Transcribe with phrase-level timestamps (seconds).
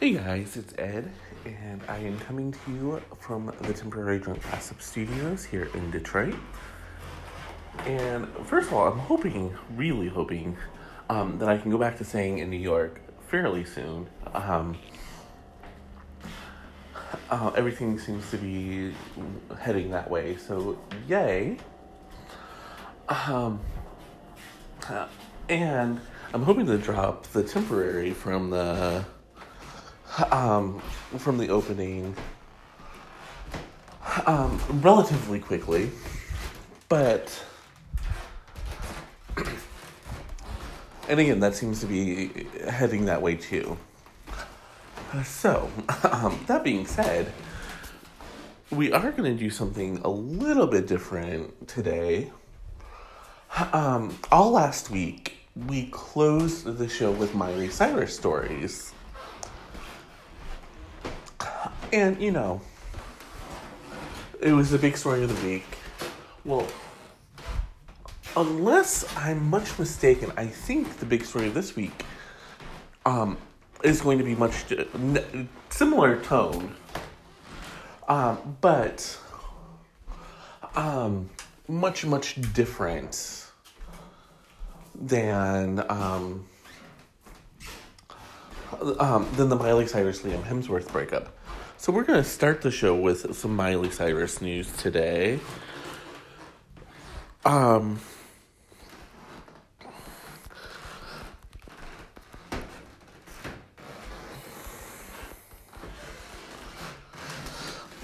[0.00, 1.12] Hey guys, it's Ed,
[1.44, 6.34] and I am coming to you from the temporary Drunk Gossip Studios here in Detroit.
[7.80, 10.56] And first of all, I'm hoping, really hoping,
[11.10, 14.08] um, that I can go back to staying in New York fairly soon.
[14.32, 14.78] Um,
[17.28, 18.94] uh, everything seems to be
[19.58, 20.78] heading that way, so
[21.08, 21.58] yay.
[23.06, 23.60] Um,
[24.88, 25.08] uh,
[25.50, 26.00] and
[26.32, 29.04] I'm hoping to drop the temporary from the
[30.30, 30.80] um,
[31.18, 32.14] from the opening
[34.26, 35.90] um, relatively quickly,
[36.88, 37.44] but
[41.08, 43.76] and again, that seems to be heading that way too.
[45.24, 45.68] So,
[46.04, 47.32] um, that being said,
[48.70, 52.30] we are going to do something a little bit different today.
[53.72, 58.92] Um, all last week, we closed the show with Miley Cyrus stories.
[61.92, 62.60] And, you know,
[64.40, 65.66] it was the big story of the week.
[66.44, 66.66] Well,
[68.36, 72.04] unless I'm much mistaken, I think the big story of this week
[73.04, 73.36] um,
[73.82, 74.64] is going to be much
[75.70, 76.74] similar tone,
[78.08, 79.18] um, but
[80.76, 81.28] um,
[81.66, 83.46] much, much different
[84.94, 86.46] than um,
[88.98, 91.36] um, than the Miley Cyrus Liam Hemsworth breakup.
[91.80, 95.40] So we're gonna start the show with some Miley Cyrus news today.
[97.42, 97.98] Um.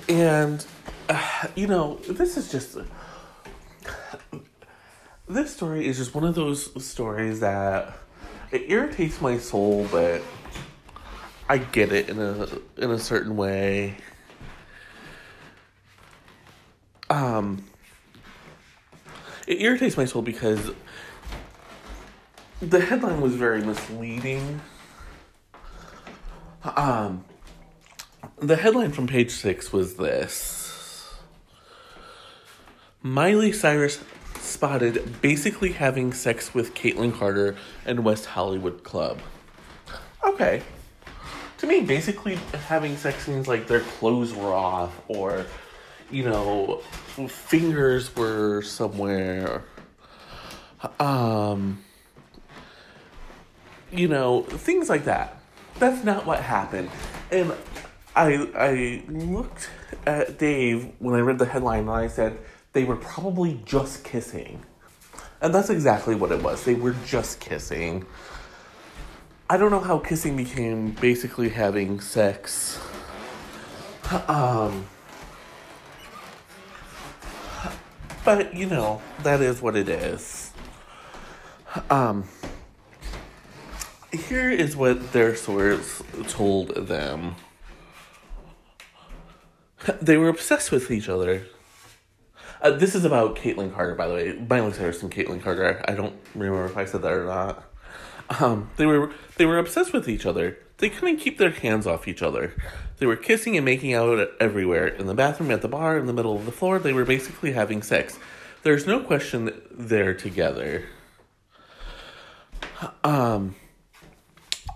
[0.08, 0.64] And,
[1.10, 2.78] uh, you know, this is just.
[5.28, 7.92] This story is just one of those stories that
[8.50, 10.22] it irritates my soul, but
[11.48, 13.96] I get it in a in a certain way.
[17.08, 17.64] Um,
[19.46, 20.72] it irritates my soul because
[22.60, 24.60] the headline was very misleading.
[26.64, 27.24] Um,
[28.38, 31.14] the headline from page six was this
[33.02, 34.00] Miley Cyrus
[34.40, 37.54] spotted basically having sex with Kaitlynn Carter
[37.84, 39.20] and West Hollywood Club.
[40.24, 40.62] Okay.
[41.66, 42.36] Me, basically
[42.68, 45.46] having sex means like their clothes were off or,
[46.10, 46.78] you know,
[47.28, 49.64] fingers were somewhere.
[51.00, 51.82] Um,
[53.90, 55.40] you know, things like that.
[55.78, 56.90] That's not what happened.
[57.30, 57.52] And
[58.14, 59.68] I I looked
[60.06, 62.38] at Dave when I read the headline and I said
[62.72, 64.62] they were probably just kissing.
[65.40, 66.64] And that's exactly what it was.
[66.64, 68.06] They were just kissing.
[69.48, 72.80] I don't know how kissing became basically having sex.
[74.26, 74.86] Um
[78.24, 80.50] but you know, that is what it is.
[81.90, 82.24] Um
[84.12, 87.36] here is what their source told them.
[90.02, 91.46] They were obsessed with each other.
[92.60, 94.32] Uh, this is about Kaitlynn Carter, by the way.
[94.32, 95.84] Miley Cyrus and Kaitlynn Carter.
[95.86, 97.62] I don't remember if I said that or not.
[98.28, 100.58] Um, they were they were obsessed with each other.
[100.78, 102.54] They couldn't keep their hands off each other.
[102.98, 106.12] They were kissing and making out everywhere in the bathroom, at the bar, in the
[106.12, 106.78] middle of the floor.
[106.78, 108.18] They were basically having sex.
[108.62, 110.84] There's no question they're together.
[113.04, 113.54] Um.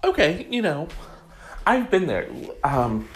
[0.02, 0.88] Okay, you know,
[1.66, 2.28] I've been there.
[2.64, 3.08] Um.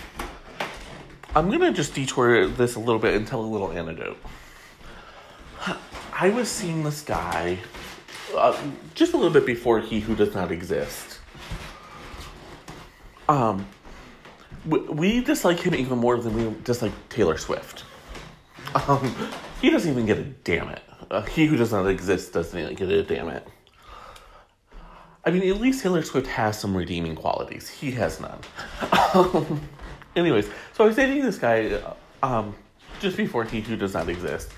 [1.36, 4.18] I'm gonna just detour this a little bit and tell a little anecdote.
[6.16, 7.58] I was seeing this guy
[8.36, 8.56] uh,
[8.94, 11.18] just a little bit before He Who Does Not Exist.
[13.28, 13.66] Um,
[14.66, 17.84] we, we dislike him even more than we dislike Taylor Swift.
[18.74, 19.14] Um,
[19.60, 20.82] he doesn't even get a damn it.
[21.10, 23.46] Uh, he Who Does Not Exist doesn't even get a damn it.
[25.24, 27.68] I mean, at least Taylor Swift has some redeeming qualities.
[27.68, 28.38] He has none.
[29.14, 29.60] Um,
[30.16, 31.80] anyways, so I was dating this guy
[32.22, 32.54] um,
[33.00, 34.50] just before He Who Does Not Exist.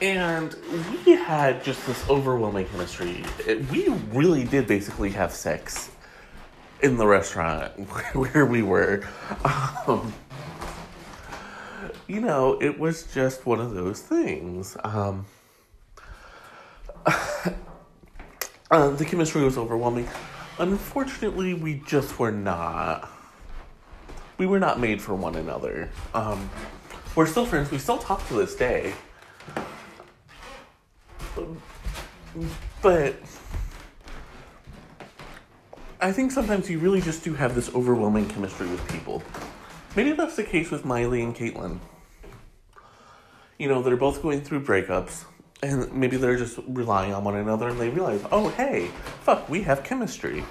[0.00, 0.56] And
[1.04, 3.22] we had just this overwhelming chemistry.
[3.70, 5.90] We really did basically have sex
[6.80, 7.72] in the restaurant
[8.14, 9.06] where we were.
[9.86, 10.14] Um,
[12.06, 14.76] you know, it was just one of those things.
[14.82, 15.26] Um,
[18.70, 20.08] uh, the chemistry was overwhelming.
[20.58, 23.10] Unfortunately, we just were not.
[24.38, 25.90] We were not made for one another.
[26.14, 26.48] Um,
[27.14, 27.70] we're still friends.
[27.70, 28.94] We still talk to this day.
[32.82, 33.16] But
[36.00, 39.22] I think sometimes you really just do have this overwhelming chemistry with people.
[39.96, 41.78] Maybe that's the case with Miley and Kaitlynn.
[43.58, 45.24] You know, they're both going through breakups,
[45.62, 48.88] and maybe they're just relying on one another, and they realize, oh, hey,
[49.22, 50.42] fuck, we have chemistry.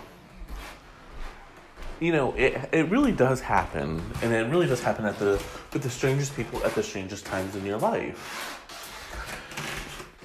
[2.00, 5.42] You know, it it really does happen, and it really does happen at the
[5.74, 8.62] with the strangest people at the strangest times in your life.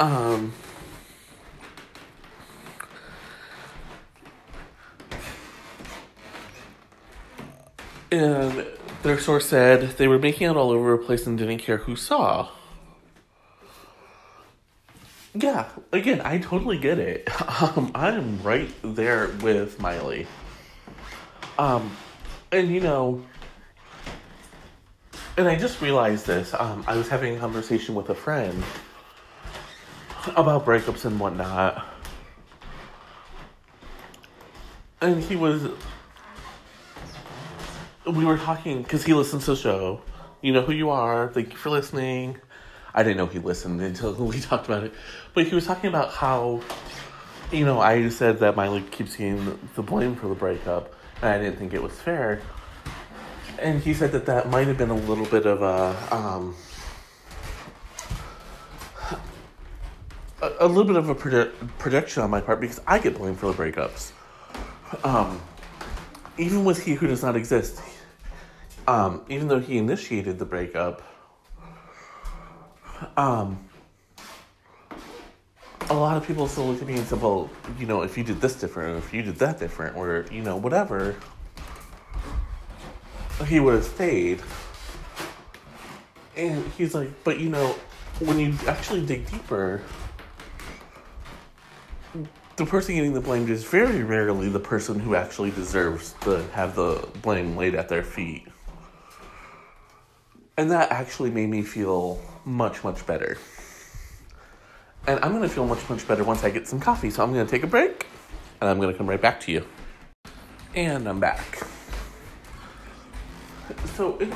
[0.00, 0.52] Um.
[8.10, 8.66] And
[9.02, 11.96] their source said they were making out all over the place and didn't care who
[11.96, 12.48] saw.
[15.34, 17.28] Yeah, again, I totally get it.
[17.54, 20.26] Um, I'm right there with Miley.
[21.56, 21.96] Um,
[22.50, 23.24] and you know,
[25.36, 26.52] and I just realized this.
[26.52, 28.62] Um, I was having a conversation with a friend
[30.28, 31.86] about breakups and whatnot.
[35.00, 35.68] And he was
[38.06, 40.00] we were talking because he listens to the show.
[40.42, 41.28] You know who you are.
[41.28, 42.38] Thank you for listening.
[42.94, 44.94] I didn't know he listened until we talked about it,
[45.32, 46.60] but he was talking about how,
[47.50, 51.38] you know, I said that Miley keeps getting the blame for the breakup, and I
[51.38, 52.40] didn't think it was fair.
[53.58, 56.54] And he said that that might have been a little bit of a, um,
[60.60, 63.52] a, little bit of a proje- projection on my part because I get blamed for
[63.52, 64.12] the breakups.
[65.04, 65.40] Um,
[66.38, 67.80] even with he who does not exist,
[68.86, 71.02] um, even though he initiated the breakup,
[73.16, 73.58] um,
[75.90, 78.24] a lot of people still look at me and say, well, you know, if you
[78.24, 81.16] did this different, or if you did that different, or, you know, whatever,
[83.46, 84.40] he would have stayed.
[86.36, 87.76] And he's like, but, you know,
[88.20, 89.82] when you actually dig deeper,
[92.56, 96.76] the person getting the blame is very rarely the person who actually deserves to have
[96.76, 98.46] the blame laid at their feet.
[100.56, 103.36] And that actually made me feel much, much better.
[105.06, 107.10] And I'm gonna feel much, much better once I get some coffee.
[107.10, 108.06] So I'm gonna take a break
[108.60, 109.66] and I'm gonna come right back to you.
[110.76, 111.60] And I'm back.
[113.96, 114.32] So, it,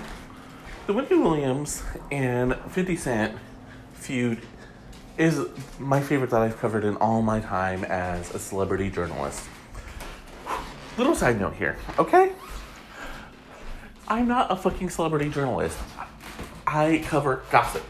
[0.87, 3.39] the Wendy Williams and 50 Cent
[3.95, 4.41] feud
[5.19, 5.47] is
[5.81, 9.45] my favorite that I've covered in all my time as a celebrity journalist.
[10.97, 12.33] Little side note here, okay?
[14.07, 15.77] I'm not a fucking celebrity journalist.
[16.67, 17.83] I cover gossip.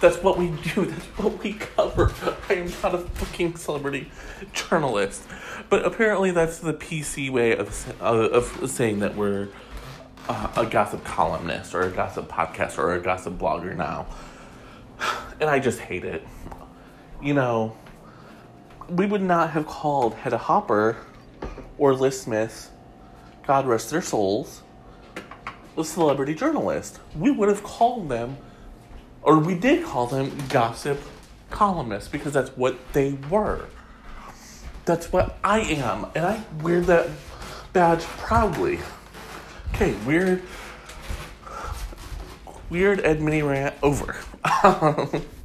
[0.00, 0.84] That's what we do.
[0.86, 2.12] That's what we cover.
[2.48, 4.10] I am not a fucking celebrity
[4.52, 5.24] journalist.
[5.68, 9.48] But apparently, that's the PC way of of saying that we're
[10.28, 14.06] uh, a gossip columnist or a gossip podcast or a gossip blogger now.
[15.40, 16.26] And I just hate it
[17.22, 17.76] you know,
[18.88, 20.96] we would not have called Hedda Hopper
[21.76, 22.70] or Liz Smith,
[23.46, 24.62] God rest their souls,
[25.76, 27.00] a celebrity journalist.
[27.16, 28.36] We would have called them,
[29.22, 31.00] or we did call them gossip
[31.50, 33.66] columnists because that's what they were.
[34.84, 37.08] That's what I am, and I wear that
[37.72, 38.78] badge proudly.
[39.74, 40.42] Okay, weird,
[42.70, 44.16] weird Ed Mini rant over.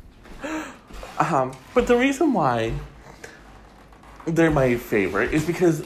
[1.19, 2.73] Um, but the reason why
[4.25, 5.83] they're my favorite is because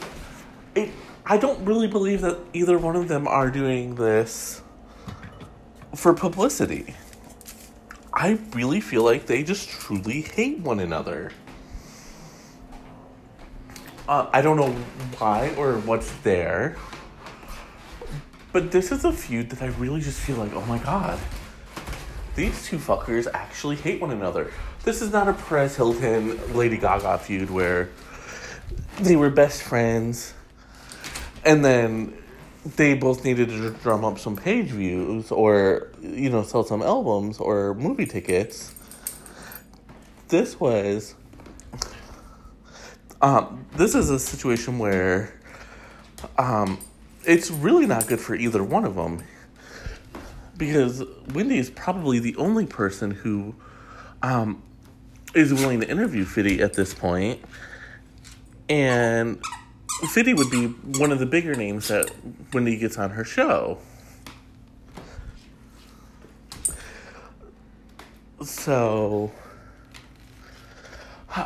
[0.74, 0.90] it.
[1.30, 4.62] I don't really believe that either one of them are doing this
[5.94, 6.94] for publicity.
[8.14, 11.32] I really feel like they just truly hate one another.
[14.08, 14.72] Uh, I don't know
[15.18, 16.78] why or what's there,
[18.52, 21.18] but this is a feud that I really just feel like, oh my god,
[22.34, 24.50] these two fuckers actually hate one another.
[24.88, 27.90] This is not a Perez Hilton Lady Gaga feud where
[28.98, 30.32] they were best friends
[31.44, 32.16] and then
[32.64, 37.38] they both needed to drum up some page views or you know sell some albums
[37.38, 38.74] or movie tickets.
[40.28, 41.14] This was
[43.20, 45.38] um, this is a situation where
[46.38, 46.78] um,
[47.26, 49.22] it's really not good for either one of them
[50.56, 51.04] because
[51.34, 53.54] wendy is probably the only person who
[54.22, 54.62] um,
[55.34, 57.40] is willing to interview Fitty at this point,
[58.68, 59.42] and
[60.12, 62.10] Fitty would be one of the bigger names that
[62.52, 63.78] Wendy gets on her show.
[68.40, 69.32] So,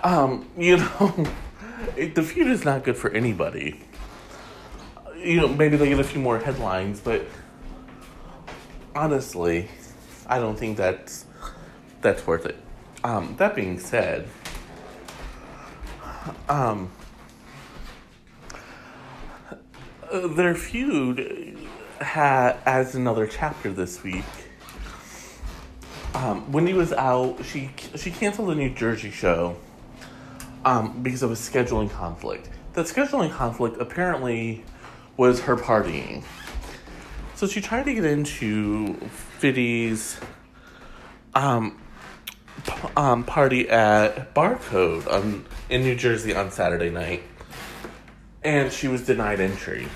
[0.03, 1.27] um, you know,
[1.97, 3.83] it, the feud is not good for anybody.
[5.17, 7.25] You know, maybe they get a few more headlines, but
[8.95, 9.69] honestly,
[10.27, 11.25] I don't think that's
[12.01, 12.62] that's worth it.
[13.05, 14.29] Um, that being said,
[20.13, 21.59] uh, their feud
[22.01, 24.25] had adds another chapter this week.
[26.15, 27.45] Um, Wendy was out.
[27.45, 29.57] She she canceled the New Jersey show
[30.65, 32.51] um, because of a scheduling conflict.
[32.75, 34.65] That scheduling conflict apparently
[35.17, 36.23] was her partying.
[37.35, 38.95] So she tried to get into
[39.39, 40.21] Fiddy's
[41.35, 41.82] um,
[42.97, 47.23] um, party at Barcode on, in New Jersey on Saturday night.
[48.43, 49.89] And she was denied entry.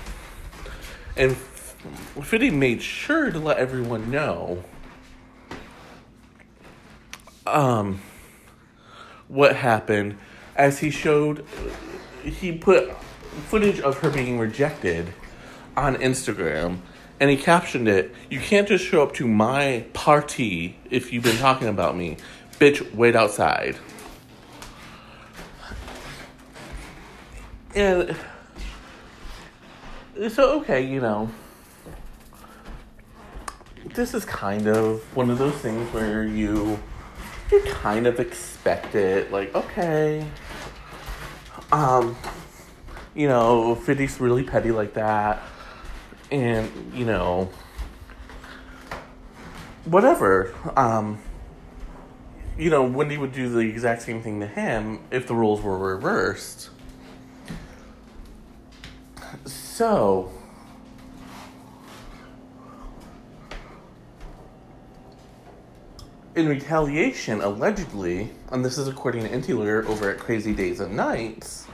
[1.15, 4.63] And Fiddy made sure to let everyone know
[7.45, 8.01] um,
[9.27, 10.17] what happened
[10.55, 11.45] as he showed
[12.23, 12.91] he put
[13.47, 15.13] footage of her being rejected
[15.75, 16.79] on Instagram
[17.19, 21.37] and he captioned it you can't just show up to my party if you've been
[21.37, 22.17] talking about me
[22.59, 23.77] bitch wait outside.
[27.75, 28.15] And
[30.29, 31.29] so okay you know.
[33.93, 36.79] This is kind of one of those things where you
[37.51, 40.27] you kind of expect it like okay.
[41.71, 42.15] Um
[43.15, 45.41] you know Fiddy's really petty like that.
[46.31, 47.49] And you know
[49.85, 50.53] whatever.
[50.75, 51.19] Um
[52.57, 55.77] you know wendy would do the exact same thing to him if the roles were
[55.77, 56.69] reversed.
[59.45, 60.31] So
[66.35, 70.95] in retaliation allegedly and this is according to Enty Lawyer over at crazy days and
[70.95, 71.67] nights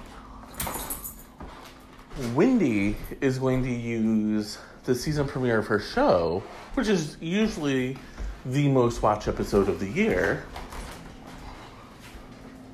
[2.33, 6.43] Wendy is going to use the season premiere of her show,
[6.75, 7.97] which is usually
[8.45, 10.43] the most watched episode of the year,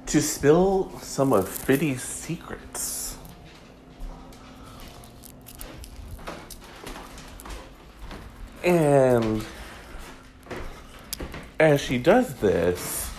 [0.09, 3.15] to spill some of Fiddy's secrets.
[8.63, 9.45] And
[11.59, 13.11] as she does this,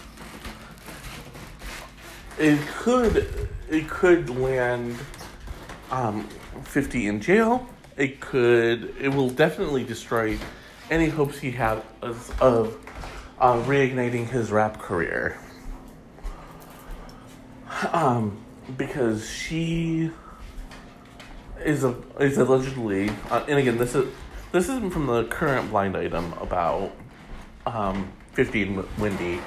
[2.38, 4.96] it could it could land
[5.92, 6.28] um,
[6.64, 7.68] 50 in jail.
[7.96, 10.38] It could, it will definitely destroy
[10.90, 12.66] any hopes he had of, uh,
[13.38, 15.38] reigniting his rap career.
[17.92, 18.38] Um,
[18.76, 20.10] because she
[21.64, 24.12] is a is allegedly, uh, and again, this is
[24.52, 26.92] this isn't from the current blind item about
[27.66, 29.40] um, 50 and Wendy.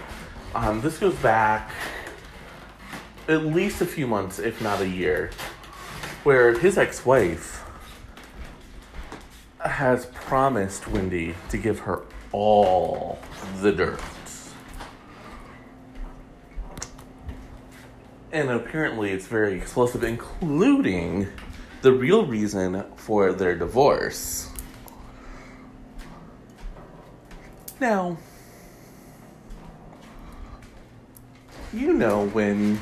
[0.55, 1.71] Um, this goes back
[3.27, 5.31] at least a few months, if not a year
[6.23, 7.65] where his ex wife
[9.59, 13.19] has promised Wendy to give her all
[13.61, 13.99] the dirt.
[18.33, 21.27] And apparently it's very explosive, including
[21.83, 24.49] the real reason for their divorce.
[27.79, 28.17] Now,
[31.71, 32.79] you know when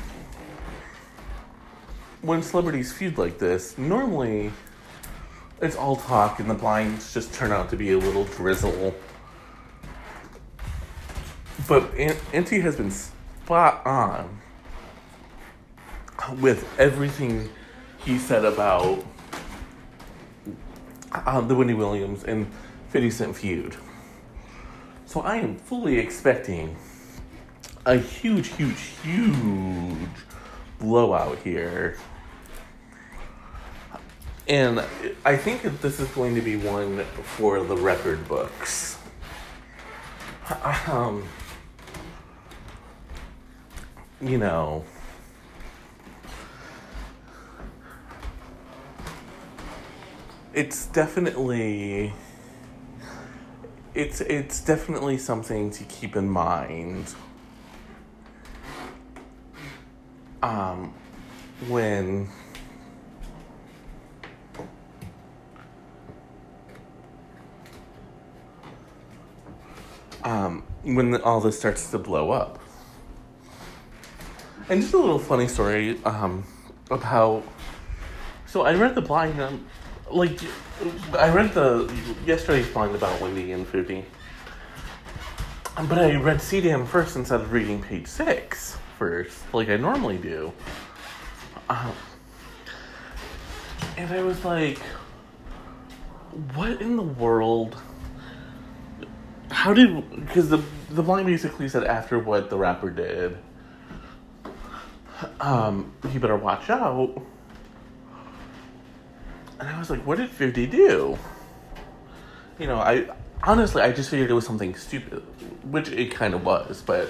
[2.22, 4.52] when celebrities feud like this, normally
[5.60, 8.94] it's all talk and the blinds just turn out to be a little drizzle.
[11.68, 14.41] But Enty has been spot on
[16.40, 17.48] with everything
[18.04, 19.04] he said about
[21.12, 22.46] uh, the Wendy Williams and
[22.90, 23.76] 50 Cent feud.
[25.06, 26.76] So I am fully expecting
[27.84, 30.08] a huge, huge, huge
[30.78, 31.96] blowout here.
[34.48, 34.84] And
[35.24, 38.98] I think that this is going to be one for the record books.
[40.86, 41.24] Um,
[44.20, 44.84] you know,
[50.54, 52.12] it's definitely
[53.94, 57.14] it's it's definitely something to keep in mind
[60.42, 60.92] um,
[61.68, 62.28] when
[70.24, 72.58] um, when all this starts to blow up.
[74.68, 76.44] And just a little funny story um,
[76.90, 77.42] about.
[78.46, 79.66] So I read the blind, um,
[80.12, 80.38] like,
[81.18, 81.92] I read the
[82.26, 84.04] yesterday's blind about Wendy and Fiddy.
[85.88, 90.52] But I read CDM first instead of reading page six first, like I normally do.
[91.70, 91.92] Um,
[93.96, 94.78] and I was like,
[96.54, 97.76] what in the world?
[99.50, 103.38] How did because the the blind basically said after what the rapper did,
[105.40, 107.20] um, he better watch out.
[109.62, 111.16] And I was like, what did 50 do?
[112.58, 113.06] You know, I
[113.44, 115.22] honestly, I just figured it was something stupid,
[115.62, 117.08] which it kind of was, but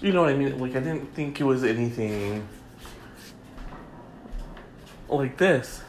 [0.00, 0.58] you know what I mean?
[0.58, 2.48] Like, I didn't think it was anything
[5.10, 5.82] like this.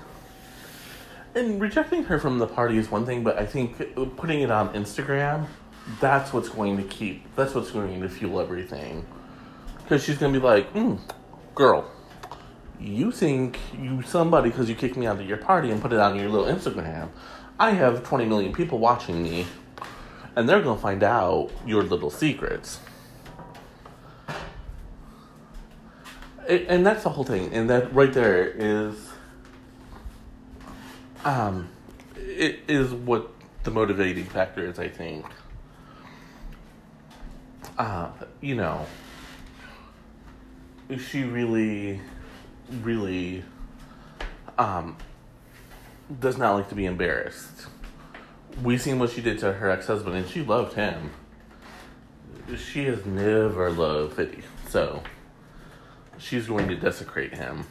[1.34, 3.78] And rejecting her from the party is one thing, but I think
[4.18, 5.48] putting it on Instagram,
[6.02, 9.06] that's what's going to keep, that's what's going to fuel everything.
[9.78, 11.00] Because she's going to be like, mm,
[11.54, 11.90] girl,
[12.80, 16.00] you think you somebody because you kicked me out of your party and put it
[16.00, 17.10] on your little Instagram.
[17.60, 19.46] I have 20 million people watching me,
[20.36, 22.80] and they're to find out your little secrets.
[26.48, 27.54] It, and that's the whole thing.
[27.54, 28.96] And that right there is,
[31.24, 31.70] um,
[32.16, 33.32] it is what
[33.64, 35.26] the motivating factor is, I think.
[37.78, 38.10] Uh,
[38.42, 38.86] you know,
[40.88, 42.00] is she really
[42.82, 43.44] really
[44.58, 44.98] um,
[46.20, 47.68] does not like to be embarrassed.
[48.64, 51.12] We seen what she did to her ex husband, and she loved him.
[52.58, 55.02] She has never loved Fitty, so
[56.18, 57.66] she's going to desecrate him.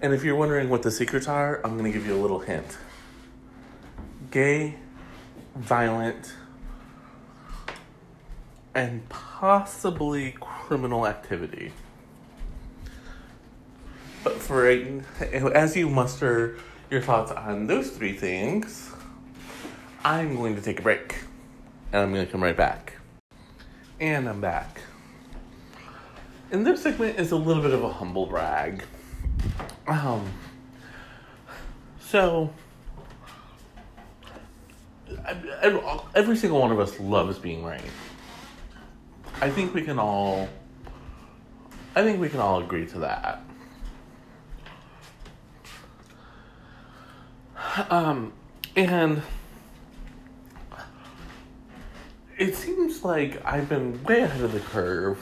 [0.00, 2.38] And if you're wondering what the secrets are, I'm going to give you a little
[2.38, 2.78] hint
[4.30, 4.74] gay,
[5.56, 6.34] violent,
[8.74, 11.72] and possibly criminal activity.
[14.24, 15.02] But for right,
[15.54, 16.56] as you muster
[16.90, 18.92] your thoughts on those three things,
[20.04, 21.16] I'm going to take a break.
[21.92, 22.94] And I'm going to come right back.
[24.00, 24.80] And I'm back.
[26.50, 28.84] And this segment is a little bit of a humble brag.
[29.86, 30.30] Um,
[32.00, 32.52] so,
[36.14, 37.82] every single one of us loves being right.
[39.40, 40.48] I think we can all,
[41.94, 43.42] I think we can all agree to that.
[47.90, 48.32] Um,
[48.74, 49.22] and
[52.36, 55.18] it seems like I've been way ahead of the curve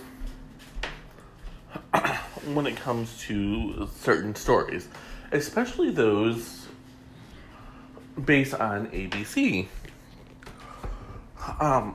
[2.55, 4.89] when it comes to certain stories,
[5.33, 6.67] especially those
[8.25, 9.69] based on ABC.
[11.61, 11.95] Um,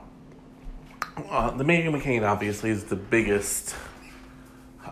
[1.28, 3.74] uh, the Meghan McCain obviously is the biggest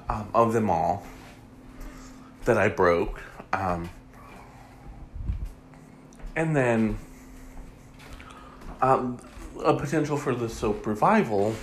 [0.08, 1.06] um, of them all
[2.44, 3.22] that I broke.
[3.52, 3.88] Um,
[6.36, 6.98] and then
[8.82, 9.18] um,
[9.62, 11.54] a potential for the soap revival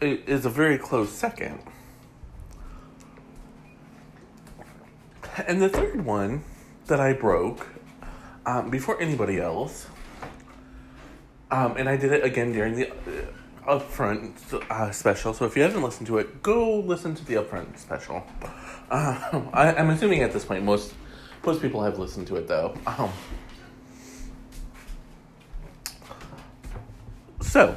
[0.00, 1.60] is a very close second.
[5.46, 6.44] And the third one
[6.86, 7.66] that I broke
[8.46, 9.86] um, before anybody else,
[11.50, 14.34] um, and I did it again during the uh, upfront
[14.70, 15.34] uh, special.
[15.34, 18.24] So if you haven't listened to it, go listen to the upfront special.
[18.90, 20.94] Uh, I, am assuming at this point most
[21.46, 22.74] most people have listened to it though.
[22.86, 23.10] Um,
[27.40, 27.76] so,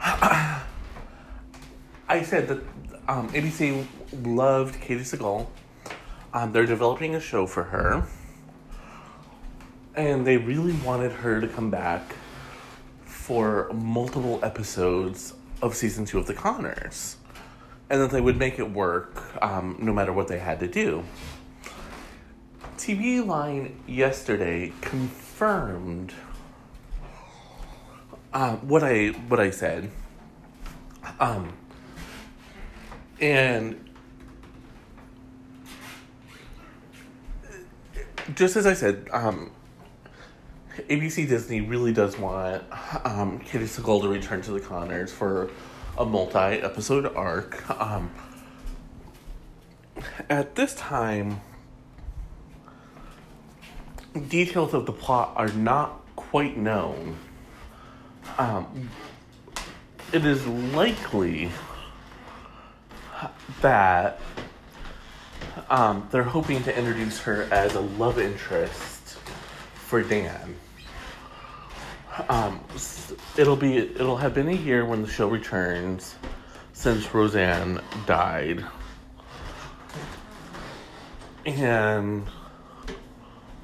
[0.00, 0.62] I
[2.22, 2.58] said that
[3.08, 3.86] um, ABC
[4.24, 5.46] loved Katey Sagal.
[6.34, 8.06] Um, they're developing a show for her.
[9.94, 12.14] And they really wanted her to come back
[13.04, 17.16] for multiple episodes of season two of The Conners
[17.90, 21.04] and that they would make it work um, no matter what they had to do.
[22.76, 26.12] TV Line yesterday confirmed
[28.32, 29.90] uh, what I what I said,
[31.20, 31.52] um,
[33.20, 33.78] and
[38.34, 39.50] just as I said, um,
[40.88, 42.62] ABC Disney really does want
[43.04, 45.50] um, Sagal to return to the Conners for
[45.98, 47.68] a multi episode arc.
[47.70, 48.10] Um,
[50.28, 51.40] at this time,
[54.28, 57.16] details of the plot are not quite known.
[58.38, 58.88] Um,
[60.12, 61.50] it is likely
[63.60, 64.20] that
[65.68, 69.18] um, they're hoping to introduce her as a love interest
[69.74, 70.56] for Dan.
[72.28, 72.60] Um,
[73.36, 76.14] it'll be it'll have been a year when the show returns
[76.72, 78.64] since Roseanne died,
[81.44, 82.26] and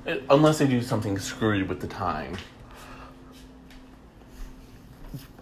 [0.07, 2.37] it, unless they do something screwy with the time.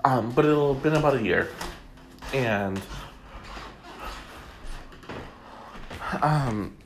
[0.04, 1.48] Um, but it'll have been about a year,
[2.32, 2.80] and
[6.22, 6.76] um,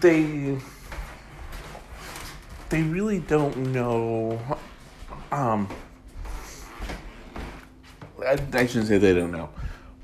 [0.00, 0.58] they
[2.68, 4.40] they really don't know
[5.32, 5.68] um
[8.26, 9.50] I, I shouldn't say they don't know.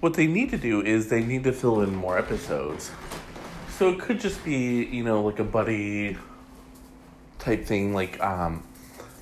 [0.00, 2.90] What they need to do is they need to fill in more episodes.
[3.76, 6.16] So it could just be, you know, like a buddy
[7.38, 8.66] type thing, like um,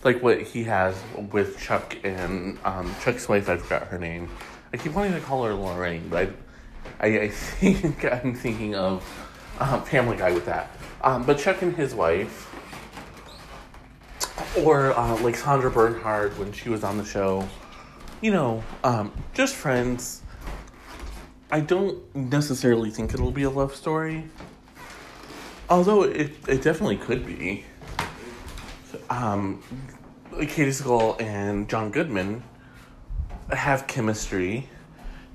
[0.05, 0.97] like what he has
[1.33, 3.49] with Chuck and um, Chuck's wife.
[3.49, 4.29] I forgot her name.
[4.73, 6.31] I keep wanting to call her Lorraine, but
[7.01, 9.03] I, I, I think I'm thinking of
[9.61, 10.71] um, Family Guy with that.
[11.03, 12.51] Um, but Chuck and his wife,
[14.59, 17.47] or uh, like Sandra Bernhard when she was on the show,
[18.21, 20.23] you know, um, just friends.
[21.51, 24.25] I don't necessarily think it'll be a love story,
[25.69, 27.65] although it, it definitely could be.
[29.11, 29.63] Um,
[30.33, 32.43] Katey Sagal and John Goodman
[33.51, 34.69] have chemistry,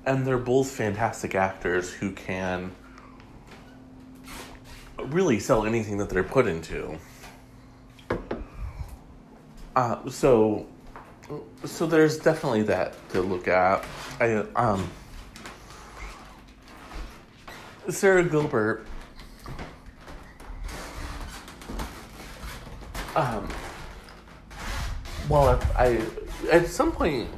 [0.06, 2.72] and they're both fantastic actors who can
[5.08, 6.98] really sell anything that they're put into.
[9.76, 10.68] Uh, so,
[11.64, 13.86] so there's definitely that to look at.
[14.20, 14.90] I um,
[17.88, 18.86] Sara Gilbert.
[23.16, 23.48] Um,
[25.28, 26.02] well, I
[26.52, 27.30] at some point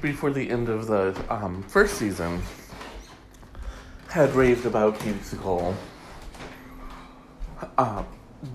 [0.00, 2.40] before the end of the um, first season
[4.08, 5.74] had raved about Sagal.
[7.76, 8.04] Uh,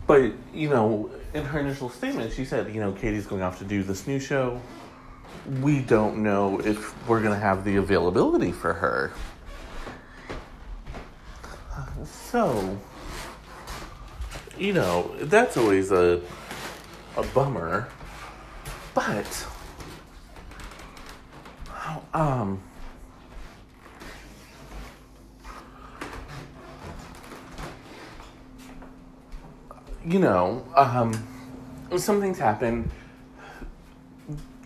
[0.08, 3.66] but you know, in her initial statement, she said, you know, Katey's going off to
[3.66, 4.62] do this new show.
[5.62, 9.12] We don't know if we're going to have the availability for her.
[12.06, 12.80] So,
[14.58, 16.22] you know, that's always a
[17.16, 17.88] a bummer.
[18.94, 19.48] But
[22.13, 22.62] um
[30.06, 31.28] you know, um
[31.98, 32.92] some things happen.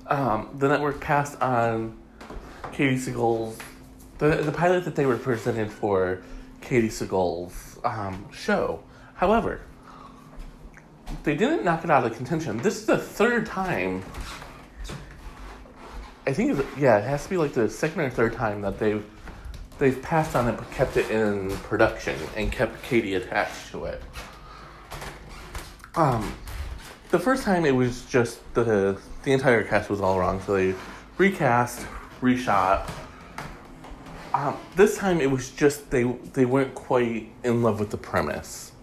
[0.07, 1.97] Um, the network passed on
[2.71, 3.57] Katey Sagal's
[4.17, 6.21] the the pilot that they were presented for
[6.61, 8.83] Katey Sagal's um, show.
[9.15, 9.61] However,
[11.23, 12.57] they didn't knock it out of contention.
[12.57, 14.03] This is the third time.
[16.25, 19.05] I think, yeah, it has to be like the second or third time that they've
[19.79, 24.01] they've passed on it but kept it in production and kept Katey attached to it.
[25.97, 26.31] Um,
[27.09, 30.75] the first time it was just the the entire cast was all wrong, so they
[31.17, 31.87] recast,
[32.21, 32.87] reshot.
[34.31, 38.73] Um, this time it was just they they weren't quite in love with the premise.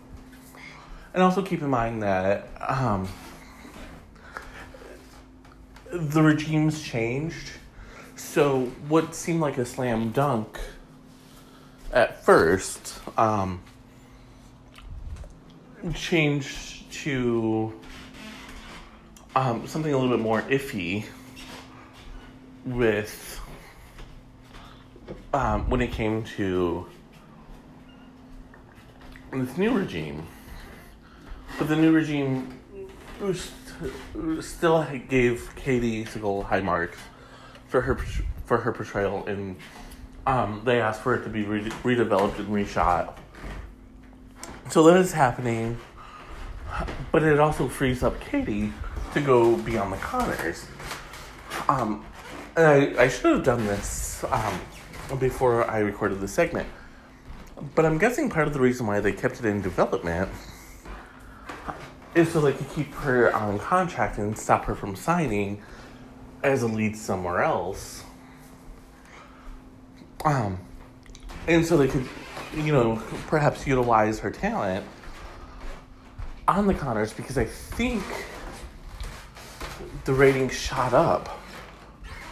[1.14, 3.06] And also keep in mind that um,
[5.92, 7.52] the regimes changed.
[8.16, 10.58] So what seemed like a slam dunk
[11.92, 13.62] at first um,
[15.94, 17.72] changed to
[19.36, 21.04] um, something a little bit more iffy
[22.64, 23.40] with
[25.34, 26.86] um, when it came to
[29.32, 30.26] this new regime.
[31.58, 32.58] But the new regime
[34.40, 36.98] still gave Katey Sagal high marks
[37.68, 37.96] for her
[38.46, 39.56] for her portrayal, and
[40.26, 43.14] um, they asked for it to be re- redeveloped and reshot.
[44.70, 45.78] So that is happening,
[47.12, 48.72] but it also frees up Katey
[49.12, 50.66] to go beyond the Conners.
[51.68, 52.04] Um,
[52.56, 54.60] and I, I should have done this um,
[55.18, 56.68] before I recorded the segment,
[57.74, 60.30] but I'm guessing part of the reason why they kept it in development
[62.14, 65.60] is so they could keep her on contract and stop her from signing
[66.42, 68.04] as a lead somewhere else.
[70.24, 70.58] Um,
[71.46, 72.08] and so they could,
[72.56, 74.84] you know, perhaps utilize her talent
[76.46, 78.02] on the Conners because I think
[80.04, 81.28] the ratings shot up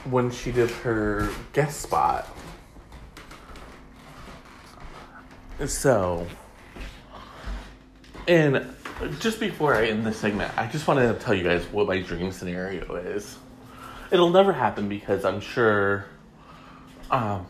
[0.04, 2.28] when she did her guest spot.
[5.66, 6.26] So,
[8.26, 8.74] and
[9.20, 12.00] just before I end this segment, I just wanted to tell you guys what my
[12.00, 13.38] dream scenario is.
[14.10, 16.06] It'll never happen because I'm sure
[17.10, 17.46] um,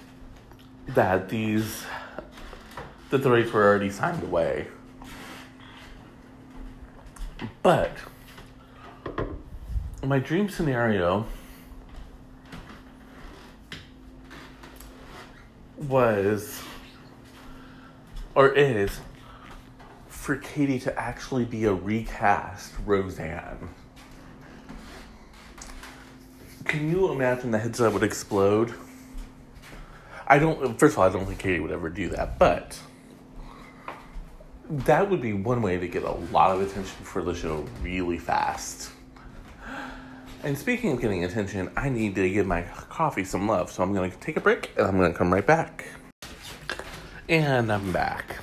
[0.89, 1.85] that these
[3.11, 4.69] that the rates were already signed away.
[7.63, 7.93] But
[10.05, 11.27] my dream scenario
[15.77, 16.63] was
[18.35, 19.01] or is
[20.09, 23.69] for Katey to actually be a recast Roseanne.
[26.65, 28.73] Can you imagine the heads up would explode?
[30.27, 30.79] I don't.
[30.79, 32.79] First of all, I don't think Katey would ever do that, but
[34.79, 38.19] that would be one way to get a lot of attention for the show really
[38.19, 38.91] fast.
[40.43, 43.71] And speaking of getting attention, I need to give my coffee some love.
[43.71, 45.87] So I'm to take a break and I'm to come right back.
[47.29, 48.39] And I'm back.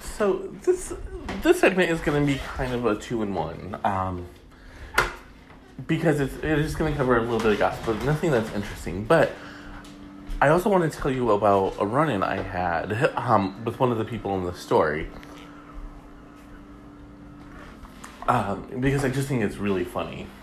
[0.00, 0.94] So this
[1.42, 3.78] this segment is to be kind of a two in one.
[3.84, 4.26] Um,
[5.86, 9.04] because it's, it is to cover a little bit of gossip, but nothing that's interesting.
[9.04, 9.32] But
[10.38, 13.90] I also want to tell you about a run in I had um, with one
[13.90, 15.08] of the people in the story.
[18.28, 20.26] Um, because I just think it's really funny.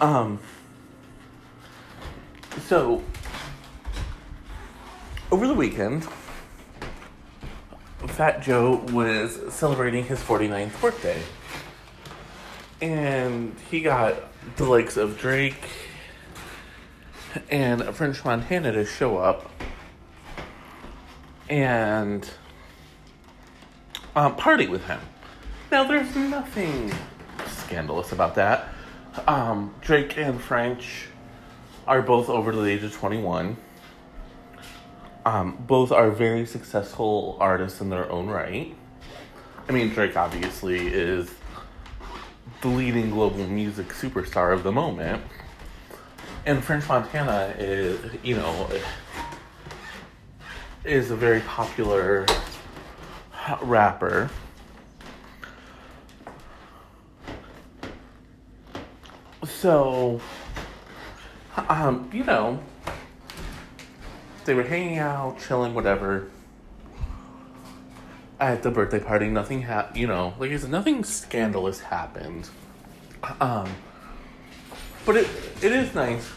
[0.00, 0.40] Um,
[2.66, 3.04] so,
[5.30, 6.08] over the weekend,
[8.08, 11.22] Fat Joe was celebrating his 49th birthday.
[12.80, 14.16] And he got
[14.56, 15.85] the likes of Drake
[17.50, 19.50] and French Montana to show up
[21.48, 22.28] and
[24.14, 25.00] um, party with him.
[25.70, 26.92] Now, there's nothing
[27.46, 28.68] scandalous about that.
[29.26, 31.06] Um, Drake and French
[31.86, 33.56] are both over the age of 21.
[35.24, 38.76] Um, both are very successful artists in their own right.
[39.68, 41.28] I mean, Drake obviously is
[42.60, 45.22] the leading global music superstar of the moment.
[46.46, 48.70] And French Montana is, you know,
[50.84, 52.24] is a very popular
[53.62, 54.30] rapper.
[59.44, 60.20] So,
[61.68, 62.60] um, you know,
[64.44, 66.30] they were hanging out, chilling, whatever.
[68.38, 69.96] At the birthday party, nothing happened.
[69.96, 72.48] You know, like I said, nothing scandalous happened.
[73.40, 73.68] Um,
[75.06, 75.28] but it
[75.62, 76.28] it is nice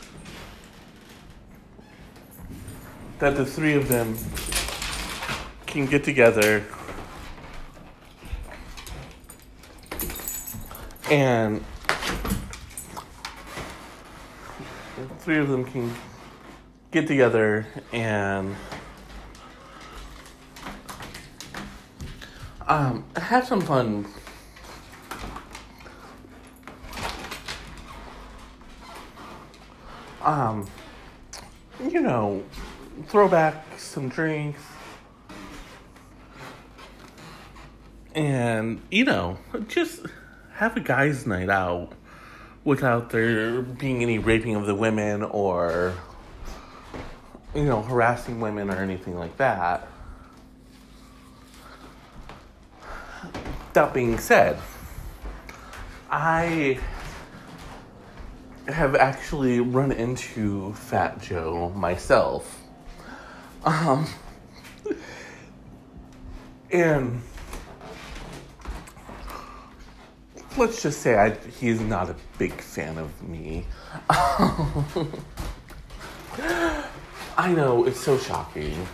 [3.17, 4.15] that the three of them
[5.65, 6.63] can get together
[11.12, 11.63] and
[14.97, 15.93] the three of them can
[16.91, 18.55] get together and
[22.67, 24.05] um, have some fun.
[30.30, 30.68] Um,
[31.84, 32.44] you know,
[33.08, 34.62] throw back some drinks.
[38.13, 40.02] And, you know, just
[40.54, 41.94] have a guy's night out
[42.63, 45.96] without there being any raping of the women or
[47.56, 49.88] you know, harassing women or anything like that.
[53.74, 54.60] That being said,
[56.12, 56.80] I
[58.71, 62.62] have actually run into Fat Joe myself.
[63.63, 64.08] Um,
[66.71, 67.21] and
[70.58, 73.65] let's just say I, he's not a big fan of me.
[77.38, 78.88] I know, it's so shocking.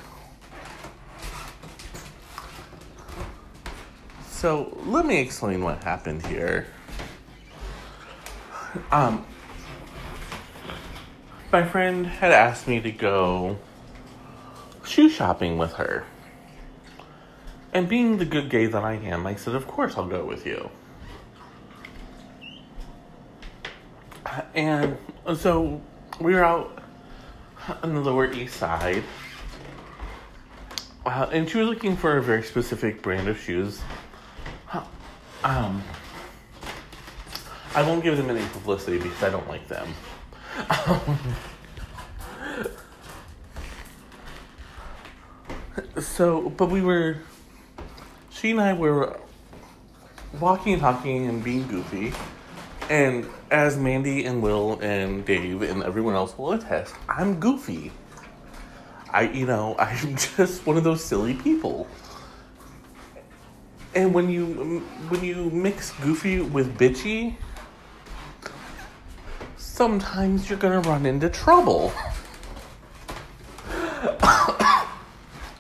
[4.30, 6.68] So, let me explain what happened here.
[8.92, 9.26] Um,
[11.56, 13.58] my friend had asked me to go
[14.84, 16.04] shoe shopping with her.
[17.72, 20.46] And being the good gay that I am, I said, Of course, I'll go with
[20.46, 20.70] you.
[24.54, 24.98] And
[25.38, 25.82] so
[26.20, 26.84] we were out
[27.82, 29.06] on the Lower East Side.
[31.06, 33.80] Uh, and she was looking for a very specific brand of shoes.
[35.46, 35.82] Um,
[37.74, 39.88] I won't give them any publicity because I don't like them.
[46.00, 47.18] So, but we were,
[48.30, 49.20] she and I were
[50.40, 52.14] walking and talking and being goofy.
[52.90, 57.92] And as Mandy and Will and Dave and everyone else will attest, I'm goofy.
[59.12, 61.88] I, you know, I'm just one of those silly people.
[63.96, 67.36] And when you when you mix goofy with bitchy,
[69.76, 71.92] sometimes you're gonna run into trouble.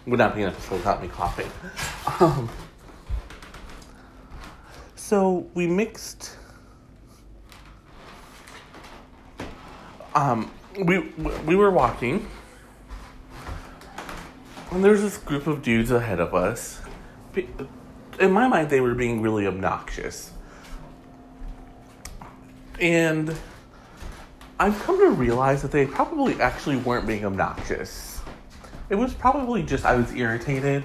[0.05, 1.51] Would not be an episode without me coughing.
[2.21, 2.49] Um,
[4.95, 6.37] so we mixed
[10.13, 10.49] um,
[10.79, 10.99] we
[11.45, 12.25] we were walking,
[14.71, 16.81] and there's this group of dudes ahead of us.
[18.17, 20.31] In my mind, they were being really obnoxious,
[22.79, 23.35] and
[24.57, 28.21] I've come to realize that they probably actually weren't being obnoxious.
[28.89, 30.83] It was probably just I was irritated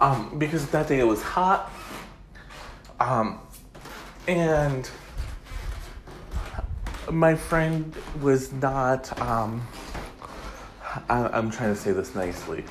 [0.00, 1.70] um, because that day it was hot,
[3.00, 3.40] um,
[4.26, 4.88] and
[7.10, 9.20] my friend was not.
[9.20, 9.66] Um,
[11.08, 12.64] I, I'm trying to say this nicely.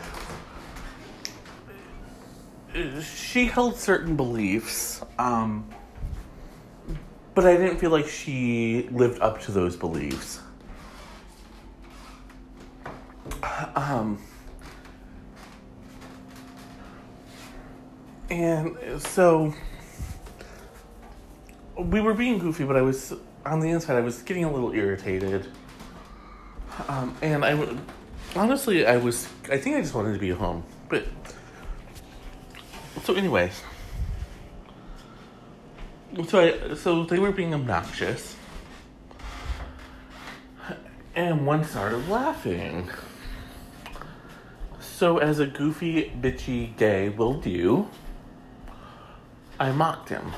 [3.04, 5.68] She held certain beliefs, um,
[7.36, 10.40] but I didn't feel like she lived up to those beliefs.
[13.76, 14.22] Um,
[18.30, 19.54] and so
[21.78, 23.14] we were being goofy, but I was
[23.46, 23.98] on the inside.
[23.98, 25.48] I was getting a little irritated,
[26.88, 27.76] um, and I
[28.36, 29.28] honestly, I was.
[29.50, 31.06] I think I just wanted to be home, but
[33.04, 33.62] so anyways.
[36.28, 38.36] So I, so they were being obnoxious,
[41.16, 42.90] and one started laughing.
[44.80, 47.90] So as a goofy, bitchy gay will do,
[49.60, 50.32] I mocked him.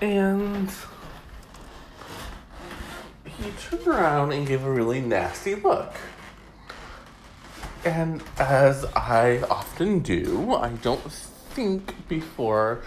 [0.00, 0.70] And
[3.26, 5.94] he turned around and gave a really nasty look.
[7.84, 12.82] And as I often do, I don't think before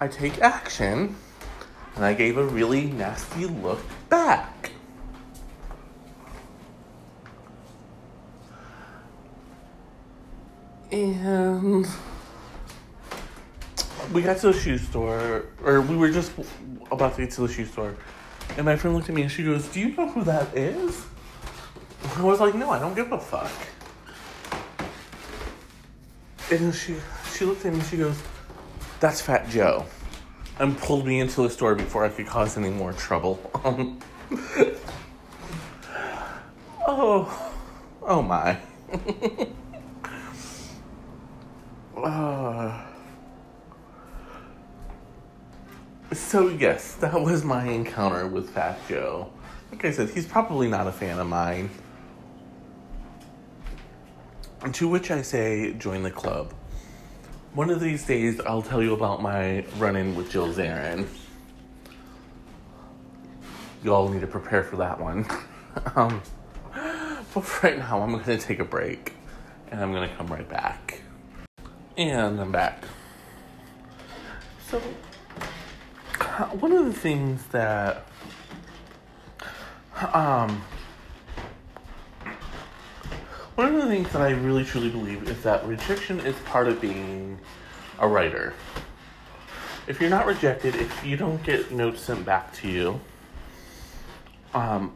[0.00, 1.16] I take action.
[1.96, 4.70] And I gave a really nasty look back.
[10.92, 11.86] And
[14.12, 16.32] we got to the shoe store, or we were just
[16.92, 17.96] about to get to the shoe store,
[18.56, 21.04] and my friend looked at me and she goes, "Do you know who that is?"
[22.16, 23.50] I was like, "No, I don't give a fuck."
[26.50, 26.96] And she
[27.34, 28.16] she looked at me and she goes,
[29.00, 29.84] "That's Fat Joe,"
[30.60, 33.40] and pulled me into the store before I could cause any more trouble.
[36.88, 37.52] Oh,
[38.02, 38.58] oh my.
[41.96, 42.84] uh,
[46.12, 49.30] so yes, that was my encounter with Fat Joe.
[49.72, 51.70] Like I said, he's probably not a fan of mine.
[54.72, 56.52] To which I say, join the club.
[57.54, 61.06] One of these days, I'll tell you about my run in with Jill Zarin.
[63.82, 65.24] You all need to prepare for that one.
[65.96, 66.20] um,
[67.32, 69.14] but right now, I'm going to take a break
[69.70, 71.00] and I'm going to come right back.
[71.96, 72.84] And I'm back.
[74.68, 74.80] So,
[76.60, 78.06] one of the things that
[80.12, 80.62] um
[83.56, 86.78] one of the things that I really truly believe is that rejection is part of
[86.78, 87.38] being
[87.98, 88.52] a writer.
[89.86, 93.00] If you're not rejected, if you don't get notes sent back to you,
[94.52, 94.94] um,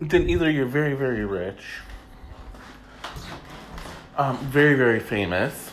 [0.00, 1.64] then either you're very, very rich,
[4.16, 5.72] um, very, very famous,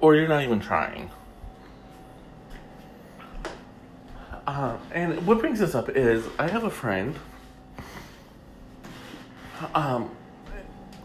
[0.00, 1.10] or you're not even trying.
[4.48, 7.14] Uh, and what brings this up is I have a friend.
[9.74, 10.10] Um,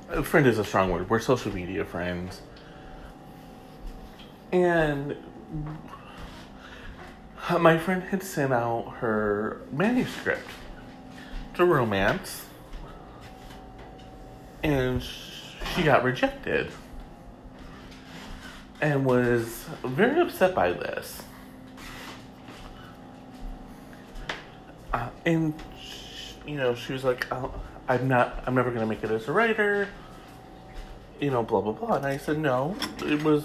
[0.07, 1.09] a friend is a strong word.
[1.09, 2.39] We're social media friends.
[4.53, 5.17] And
[7.59, 10.47] my friend had sent out her manuscript
[11.55, 12.45] to romance,
[14.63, 16.71] and she got rejected
[18.79, 21.23] and was very upset by this.
[24.93, 25.53] Uh, and
[26.45, 27.51] you know, she was like, oh,
[27.89, 28.43] "I'm not.
[28.45, 29.87] I'm never gonna make it as a writer."
[31.19, 31.95] You know, blah blah blah.
[31.95, 33.43] And I said, "No, it was.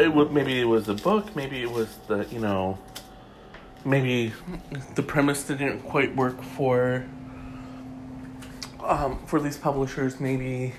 [0.00, 1.36] It would maybe it was the book.
[1.36, 2.78] Maybe it was the you know.
[3.84, 4.32] Maybe
[4.94, 7.06] the premise didn't quite work for.
[8.82, 10.72] Um, for these publishers, maybe.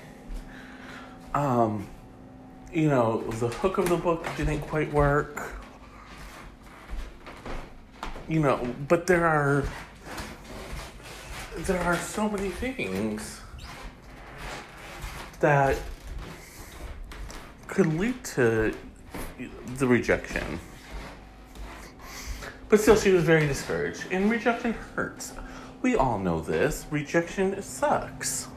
[1.33, 1.87] Um,
[2.73, 5.58] you know, the hook of the book didn't quite work.
[8.29, 9.63] You know, but there are
[11.57, 13.41] there are so many things
[15.39, 15.77] that
[17.67, 18.75] could lead to
[19.77, 20.59] the rejection.
[22.69, 24.05] But still, she was very discouraged.
[24.11, 25.33] And rejection hurts.
[25.81, 26.85] We all know this.
[26.91, 28.47] Rejection sucks.